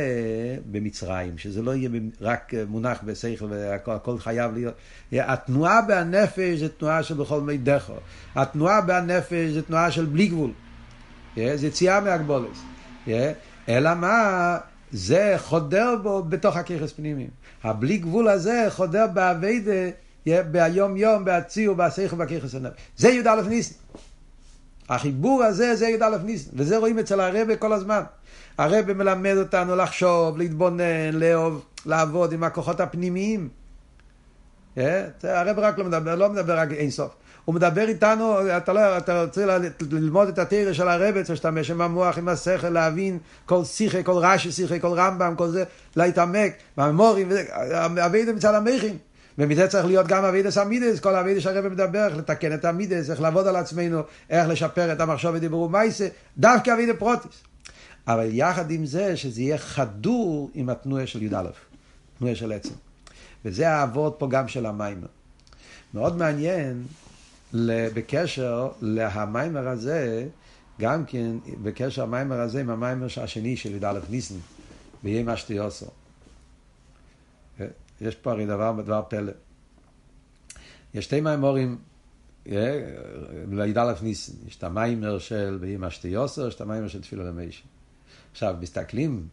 [0.71, 1.91] במצרים, שזה לא יהיה
[2.21, 4.75] רק מונח בשכל והכל חייב להיות.
[5.13, 7.95] התנועה בנפש זה תנועה של בכל מידךו.
[8.35, 10.51] התנועה בנפש זה תנועה של בלי גבול.
[11.37, 12.63] זה יציאה מהגבולס.
[13.69, 14.59] אלא מה?
[14.93, 17.31] זה חודר בו בתוך הככס פנימיים.
[17.63, 19.91] הבלי גבול הזה חודר באביידה
[20.27, 22.77] ביום יום, בהציעו, בהסייכו, בכיכוס הנפש.
[22.97, 23.75] זה י"א ניסן.
[24.89, 28.03] החיבור הזה זה י"א ניסן, וזה רואים אצל הרבה כל הזמן.
[28.59, 33.49] הרבה מלמד אותנו לחשוב, להתבונן, לאהוב, לעבוד עם הכוחות הפנימיים.
[34.79, 35.05] אה?
[35.23, 37.15] הרב רק לא מדבר, לא מדבר רק אינסוף.
[37.45, 39.59] הוא מדבר איתנו, אתה, לא, אתה רוצה
[39.91, 44.17] ללמוד את התורה של הרבי, צריך להשתמש עם המוח, עם השכל, להבין כל שיחה, כל
[44.17, 45.65] רש"י שיחה, כל רמב"ם, כל זה,
[45.97, 47.29] להתעמק, והמאמרים,
[48.07, 48.97] עבודה מצד המוחין.
[49.39, 53.21] ומזה צריך להיות גם עבודת המידות, כל עבודת שהרבי מדבר, איך לתקן את המידות, איך
[53.21, 56.09] לעבוד על עצמנו, איך לשפר את המחשבה ודיבור ומעשה,
[56.39, 57.43] דווקא עבודה פרטית.
[58.09, 61.43] אבל יחד עם זה, שזה יהיה חדור עם התנועה של י"א,
[62.19, 62.75] תנועה של עצם.
[63.45, 65.07] וזה העבודה פה גם של המאמר.
[65.95, 66.83] מאוד מעניין
[67.95, 70.27] בקשר להמיימר הזה,
[70.81, 71.31] גם כן
[71.63, 74.35] בקשר המיימר הזה עם המיימר השני של י"א ניסן,
[75.05, 75.87] ויהיה מה שתיוסו.
[78.01, 79.33] יש פה הרי דבר, דבר פלא.
[80.95, 81.79] יש שתי מיימורים
[82.47, 87.65] לי"א ניסן, יש את המיימר של ויהיה מה שתיוסו, יש את המיימר של תפילה למיישה.
[88.33, 89.29] עכשיו, מסתכלים,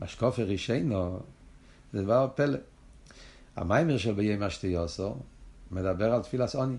[0.00, 1.20] משקופי רישיינו,
[1.92, 2.58] זה דבר פלא.
[3.56, 5.14] המיימר של ויהיה מה שתיוסו
[5.70, 6.76] מדבר על תפילת עוני.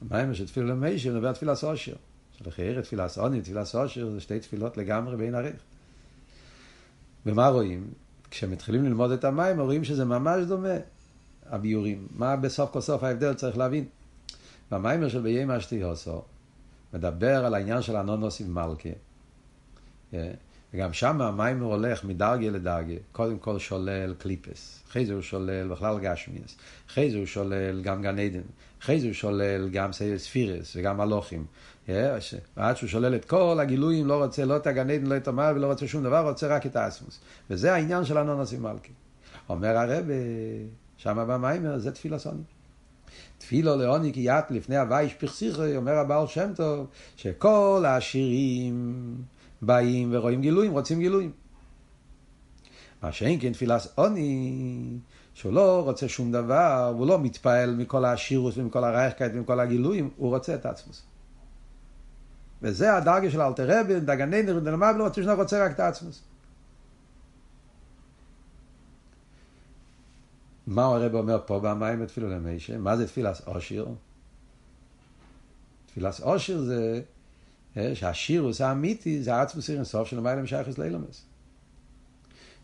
[0.00, 1.94] המיימר של תפילה למיישה מדבר על תפילת עושר.
[2.38, 5.60] שלחייר תפילת עוני, תפילת עושר זה שתי תפילות לגמרי בין ערך.
[7.26, 7.90] ומה רואים?
[8.32, 10.74] כשמתחילים ללמוד את המים, רואים שזה ממש דומה,
[11.46, 12.06] הביורים.
[12.16, 13.84] מה בסוף כל סוף ההבדל צריך להבין.
[14.70, 16.22] והמיימר של ביי משתי עושו
[16.94, 18.88] מדבר על העניין של הנונוס עם מלכה.
[20.74, 25.68] אה, וגם שם המיימר הולך מדרגה לדרגה, קודם כל שולל קליפס, אחרי זה הוא שולל
[25.68, 26.56] בכלל גשמיאס,
[26.88, 28.40] אחרי זה הוא שולל גם גן עדן,
[28.82, 31.44] אחרי זה הוא שולל גם ספירס וגם מלוכים.
[31.88, 35.56] ועד שהוא שולל את כל הגילויים, לא רוצה לא את הגן עדן, לא את המעל
[35.56, 37.20] ולא רוצה שום דבר, רוצה רק את האסמוס.
[37.50, 38.92] וזה העניין של הנונוס עם מלכה.
[39.48, 40.04] אומר הרב,
[40.96, 42.42] שם במיימר, זה תפילה סוני.
[43.38, 49.14] תפילו לעוני כי ית לפני הוויש פרסיכי, אומר הבעל שם טוב, שכל העשירים
[49.62, 51.32] באים ורואים גילויים, רוצים גילויים.
[53.02, 54.98] מה שאין כן תפילת עוני,
[55.34, 60.28] שהוא לא רוצה שום דבר, הוא לא מתפעל מכל העשירוס ומכל הרייכקייט ומכל הגילויים, הוא
[60.28, 61.02] רוצה את עצמוס.
[62.62, 66.22] וזה הדרגה של אלתר רבי, דגני נר ודלמד, לא רוצה שהוא רוצה רק את עצמוס.
[70.66, 72.78] מה הרב אומר פה במים בתפילו למישה?
[72.78, 73.88] מה זה תפילת עושיר?
[75.86, 77.02] תפילת עושיר זה
[77.94, 81.24] שהשירוס האמיתי זה עצמוס אינסוף של מיילה משייכס לאילומס.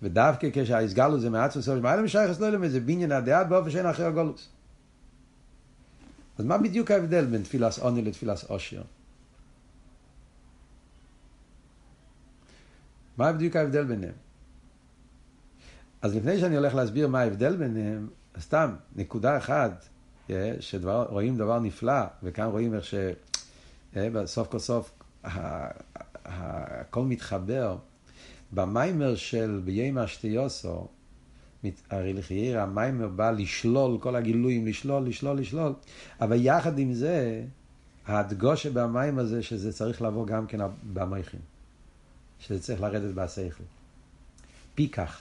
[0.03, 4.07] ודווקא כשהאיסגלו זה מעצמוס עיר של מיילה משייכס לאילומס זה בניין הדעת באופן שאין אחר
[4.07, 4.49] הגולוס.
[6.39, 8.85] אז מה בדיוק ההבדל בין תפילת עוני לתפילת עושיר?
[13.17, 14.15] מה בדיוק ההבדל ביניהם?
[16.03, 18.09] אז לפני שאני הולך להסביר מה ההבדל ביניהם,
[18.41, 19.89] סתם, נקודה אחת,
[20.61, 22.85] שרואים דבר נפלא, וכאן רואים איך
[23.95, 24.98] שבסוף כל סוף
[26.25, 27.77] הכל מתחבר.
[28.53, 30.89] במיימר של ביימה שתיוסו,
[31.91, 35.73] הרי לחייר המיימר בא לשלול כל הגילויים, לשלול, לשלול, לשלול,
[36.21, 37.45] אבל יחד עם זה,
[38.07, 40.59] ההדגושה במיימר זה שזה צריך לבוא גם כן
[40.93, 41.41] במייכים.
[42.41, 43.65] שזה צריך לרדת בהשכל.
[44.75, 45.21] פיקח.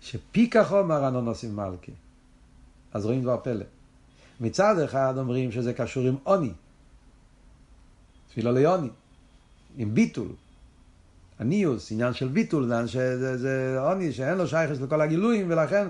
[0.00, 1.92] שפיקח אומר אנונוסים מלכי.
[2.92, 3.64] אז רואים דבר פלא.
[4.40, 6.52] מצד אחד אומרים שזה קשור עם עוני.
[8.32, 8.88] תפילה ליוני.
[9.76, 10.28] עם ביטול.
[11.38, 15.86] הניוס, עניין של ביטול, זה, זה, זה עוני שאין לו שייכס לכל הגילויים, ולכן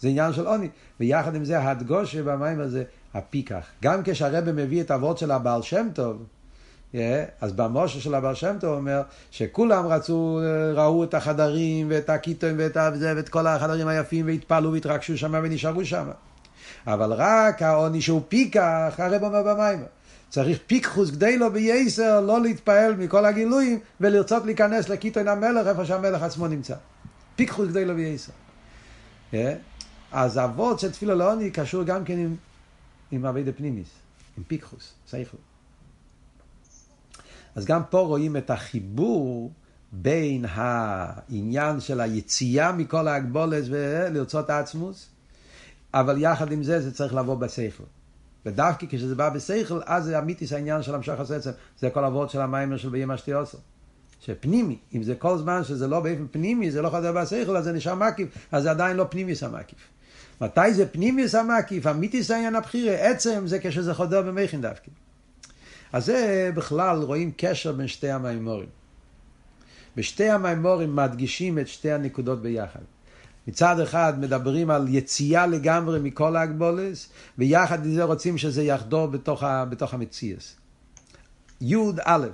[0.00, 0.68] זה עניין של עוני.
[1.00, 2.84] ויחד עם זה הדגושה במים הזה,
[3.14, 3.66] הפיקח.
[3.82, 6.24] גם כשהרבא מביא את אבות של הבעל שם טוב,
[7.40, 10.40] אז במשה של הבעל שם טוב אומר שכולם רצו,
[10.74, 15.84] ראו את החדרים ואת הקיטוים ואת, זה, ואת כל החדרים היפים והתפעלו והתרגשו שם ונשארו
[15.84, 16.08] שם.
[16.86, 19.84] אבל רק העוני שהוא פיקח, הרב אומר במים.
[20.36, 26.22] צריך פיקחוס כדי לו בייסר לא להתפעל מכל הגילויים ולרצות להיכנס לקיטוין המלך איפה שהמלך
[26.22, 26.74] עצמו נמצא.
[27.36, 28.32] פיקחוס כדי לו בייסר.
[30.12, 32.36] אז אבות של תפילה לעוני קשור גם כן עם,
[33.10, 33.88] עם אבי דפנימיס,
[34.38, 35.38] עם פיקחוס, סייכלו.
[37.54, 39.52] אז גם פה רואים את החיבור
[39.92, 45.08] בין העניין של היציאה מכל ההגבולת ולרצות עצמוס,
[45.94, 47.95] אבל יחד עם זה זה צריך לבוא בשכל.
[48.46, 51.50] ודווקא כשזה בא בשכל, אז זה אמיתיס העניין של המשך הסצם.
[51.78, 53.58] זה כל אבות של המיימר של בימה שתיוסו.
[54.20, 57.72] שפנימי, אם זה כל זמן שזה לא באופן פנימי, זה לא חוזר בשכל, אז זה
[57.72, 59.78] נשאר מקיף, אז זה עדיין לא פנימיס המקיף.
[60.40, 61.86] מתי זה פנימיס המקיף?
[61.86, 64.90] אמיתיס העניין הבחירה, עצם זה כשזה חודר במכין דווקא.
[65.92, 68.68] אז זה בכלל רואים קשר בין שתי המימורים.
[69.96, 72.80] בשתי המימורים מדגישים את שתי הנקודות ביחד.
[73.48, 79.42] מצד אחד מדברים על יציאה לגמרי מכל ההגבולס, ויחד עם זה רוצים שזה יחדור בתוך,
[79.42, 80.54] ה, בתוך המציאס.
[81.60, 82.26] יוד א',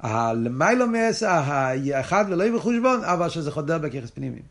[0.00, 4.42] הלמיילו מעשר, האחד ולא יהיה בחושבון, אבל שזה חודר בככס פנימיים.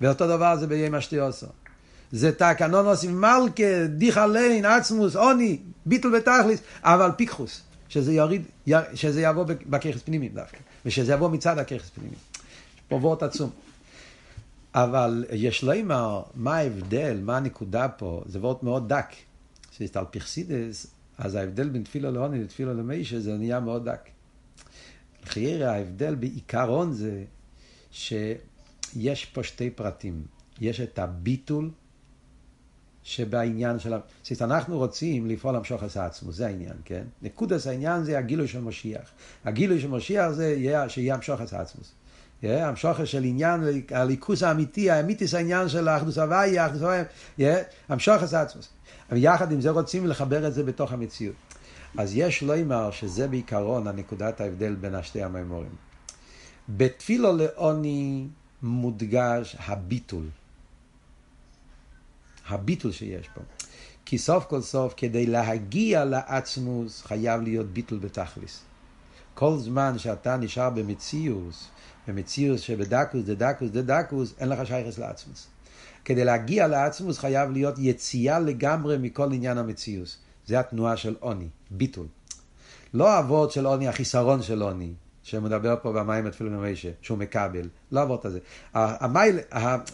[0.00, 1.46] ואותו דבר זה בימי אשתיוסו.
[2.12, 8.42] זה תקנון עושים מלכה, דיחה לין, עצמוס, עוני, ביטל ותכליס, אבל פיקחוס, שזה יוריד,
[8.94, 12.18] שזה יבוא בככס פנימיים דווקא, ושזה יבוא מצד הככס פנימיים.
[12.76, 13.50] יש פה וורט עצום.
[14.76, 19.12] אבל יש לומר, מה ההבדל, מה הנקודה פה, זה וורט מאוד דק.
[19.72, 20.86] שיש על פרסידס,
[21.18, 24.08] אז ההבדל בין תפילה לעוני לתפילה למישה זה נהיה מאוד דק.
[25.24, 27.24] חיירה, ההבדל בעיקרון זה
[27.90, 30.22] שיש פה שתי פרטים.
[30.60, 31.70] יש את הביטול
[33.02, 33.94] שבעניין של...
[34.22, 37.04] זאת אנחנו רוצים לפעול למשוך את עצמו, זה העניין, כן?
[37.22, 39.10] נקודס העניין זה הגילוי של משיח.
[39.44, 41.82] הגילוי של משיח זה יהיה, שיהיה המשוך את עצמו.
[42.42, 43.60] המשוך של עניין,
[43.90, 47.02] הליכוס האמיתי, האמיתיס העניין של האחדוס הוואי, האחדוס הוואי,
[47.88, 48.60] המשוך את עצמו.
[49.10, 51.34] ויחד עם זה רוצים לחבר את זה בתוך המציאות.
[51.98, 55.74] אז יש לומר שזה בעיקרון הנקודת ההבדל בין השתי המימורים.
[56.68, 58.26] בתפילו לעוני
[58.62, 60.24] מודגש הביטול.
[62.48, 63.40] הביטול שיש פה.
[64.04, 68.62] כי סוף כל סוף, כדי להגיע לעצמוס, חייב להיות ביטול בתכליס.
[69.38, 71.68] כל זמן שאתה נשאר במציאוס,
[72.08, 75.46] במציאוס שבדקוס, דדקוס, דדקוס, אין לך שייכס לעצמוס.
[76.04, 80.18] כדי להגיע לעצמוס חייב להיות יציאה לגמרי מכל עניין המציאוס.
[80.46, 82.06] זה התנועה של עוני, ביטול.
[82.94, 88.00] לא האבות של עוני, החיסרון של עוני, שמדבר פה במים התפילו ממשה, שהוא מקבל, לא
[88.00, 88.38] האבות הזה.
[88.74, 89.38] המייל,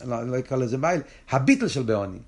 [0.05, 2.19] לא, לא אקרא לזה מייל, הביטול של בעוני.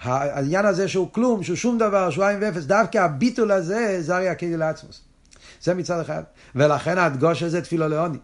[0.00, 4.28] העניין הזה שהוא כלום, שהוא שום דבר, שהוא עין ואפס, דווקא הביטול הזה, זה הרי
[4.28, 5.11] הכלי לעצמוס.
[5.62, 6.22] זה מצד אחד.
[6.54, 8.18] ולכן הדגוש הזה תפילו לעוני.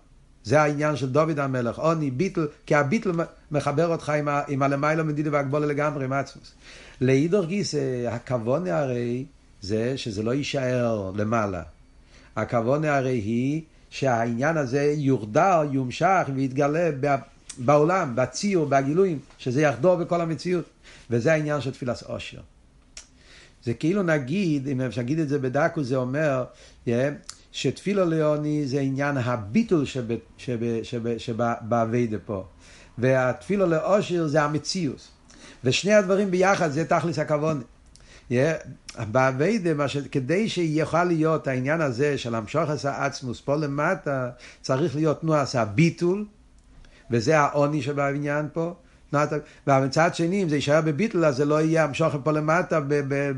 [0.45, 3.13] זה העניין של דוד המלך, עוני, ביטל, כי הביטל
[3.51, 6.53] מחבר אותך עם, ה, עם הלמיילו מדידי והגבולה לגמרי, עם עצמוס.
[7.01, 7.75] לאידור גיס,
[8.09, 9.25] הכוונה הרי
[9.63, 11.63] זה שזה לא יישאר למעלה.
[12.37, 16.91] הכוונה הרי היא שהעניין הזה יורדר, יומשך ויתגלה
[17.59, 20.65] בעולם, בציור, בגילויים, שזה יחדור בכל המציאות.
[21.11, 22.41] וזה העניין של תפילת עושר.
[23.65, 26.45] זה כאילו נגיד, אם אפשר להגיד את זה בדקו, זה אומר
[26.87, 26.91] yeah,
[27.53, 29.85] שתפילו ליוני זה עניין הביטול
[31.19, 32.45] שבאביידה פה.
[32.99, 35.09] והתפילו לאושר זה המציאוס.
[35.65, 37.61] ושני הדברים ביחד זה תכלס הכוונה.
[38.31, 38.35] Yeah,
[39.13, 39.97] באביידה, ש...
[39.97, 44.31] כדי שיוכל להיות העניין הזה של המשוך עשה עצמוס פה למטה,
[44.61, 46.27] צריך להיות תנועה עשה ביטול,
[47.11, 48.75] וזה העוני שבעניין פה.
[49.67, 52.81] ומצד שני, אם זה יישאר בביטל, אז זה לא יהיה המשוך פה למטה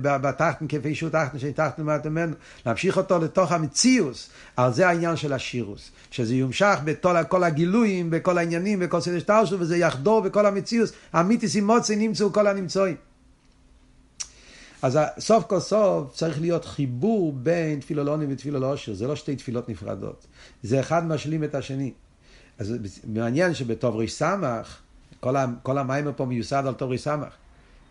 [0.00, 2.34] בתחתן כפי שהוא תחתן שתחתן למטה ממנו.
[2.66, 5.90] להמשיך אותו לתוך המציאוס, על זה העניין של השירוס.
[6.10, 10.92] שזה יומשך בכל הגילויים, בכל העניינים, בכל סדר שטרשו, וזה יחדור בכל המציאוס.
[11.12, 12.96] המיתיס עם מוצי נמצאו כל הנמצואים.
[14.82, 18.94] אז סוף כל סוף צריך להיות חיבור בין תפילו לעוני ותפילו לעושר.
[18.94, 20.26] זה לא שתי תפילות נפרדות.
[20.62, 21.92] זה אחד משלים את השני.
[22.58, 22.74] אז
[23.06, 24.78] מעניין שבטוב ריש סמך,
[25.20, 27.28] כל, ה, כל המיימר פה מיוסד על תורי סמך.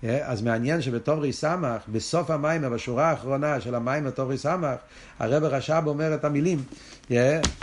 [0.04, 4.76] Yeah, אז מעניין שבתורי סמך, בסוף המיימר, בשורה האחרונה של המיימר תורי סמך,
[5.20, 6.64] הרב רש"ב אומר את המילים,
[7.10, 7.14] yeah,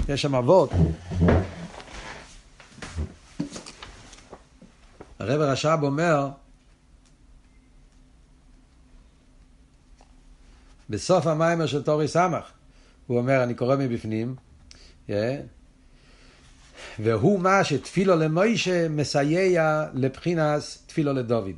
[0.08, 0.70] יש שם אבות.
[5.18, 6.28] הרב רש"ב אומר,
[10.90, 12.44] בסוף המיימר של תורי סמך,
[13.06, 14.34] הוא אומר, אני קורא מבפנים,
[15.08, 15.12] yeah,
[16.98, 21.56] והוא מה שתפילו למוישה מסייע לבחינס תפילו לדוד.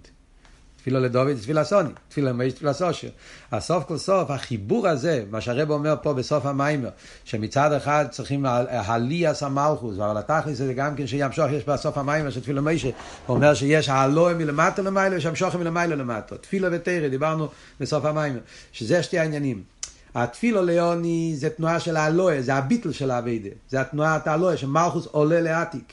[0.76, 3.08] תפילו לדוד זה תפילה סוני, תפילו למוישה תפילה סושר.
[3.50, 6.88] אז סוף כל סוף החיבור הזה, מה שהרב אומר פה בסוף המיימר,
[7.24, 12.40] שמצד אחד צריכים הליאס המלכוס, אבל התכלס זה גם כן שימשוך יש בסוף המיימר של
[12.40, 12.90] תפילו למוישה,
[13.26, 16.36] הוא אומר שיש הלואה מלמטה למעלה ושימשוך מלמעלה למטה.
[16.36, 17.48] תפילו ותרא, דיברנו
[17.80, 18.40] בסוף המיימר,
[18.72, 19.77] שזה שתי העניינים.
[20.14, 25.40] התפילו ליוני זה תנועה של האלוה, זה הביטל של האביידה, זה התנועת האלוה, שמלכוס עולה
[25.40, 25.92] לעתיק,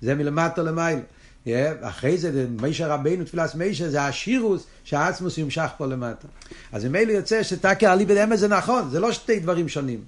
[0.00, 1.00] זה מלמטה למעלה.
[1.80, 6.28] אחרי זה, מישה רבינו, תפילת מישה, זה השירוס שהעצמוס ימשך פה למטה.
[6.72, 10.04] אז ממילא יוצא שתקי אליבא דאמס זה נכון, זה לא שתי דברים שונים.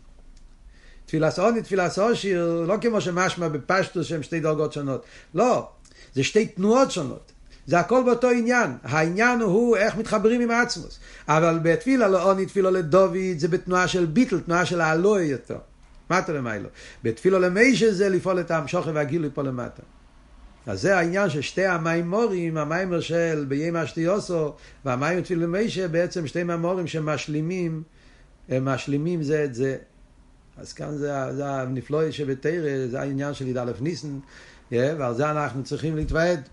[1.06, 5.04] תפילת עוני, תפילת עושיר, לא כמו שמשמע בפשטוס שהם שתי דרגות שונות.
[5.34, 5.68] לא,
[6.14, 7.29] זה שתי תנועות שונות.
[7.66, 8.70] זה הכל באותו עניין.
[8.82, 10.98] העניין הוא איך מתחברים עם עצמוס.
[11.28, 15.58] אבל בתפילה לעוני, תפילה לדוד, זה בתנועה של ביטל, תנועה של האלוהי יותר.
[16.10, 16.68] מטה למיילו.
[17.02, 19.82] בתפילה למיישה זה לפעול את המשוכר והגילוי פה למטה.
[20.66, 24.52] אז זה העניין של שתי המימורים, המיימר של בימי אשתיוסו
[24.84, 27.82] והמיימר תפילה למיישה, בעצם שתי מימורים שמשלימים,
[28.48, 29.76] הם משלימים זה את זה.
[30.56, 34.18] אז כאן זה, זה הנפלא שבתרא, זה העניין של י"א ניסן,
[34.72, 36.48] ועל זה אנחנו צריכים להתוועד.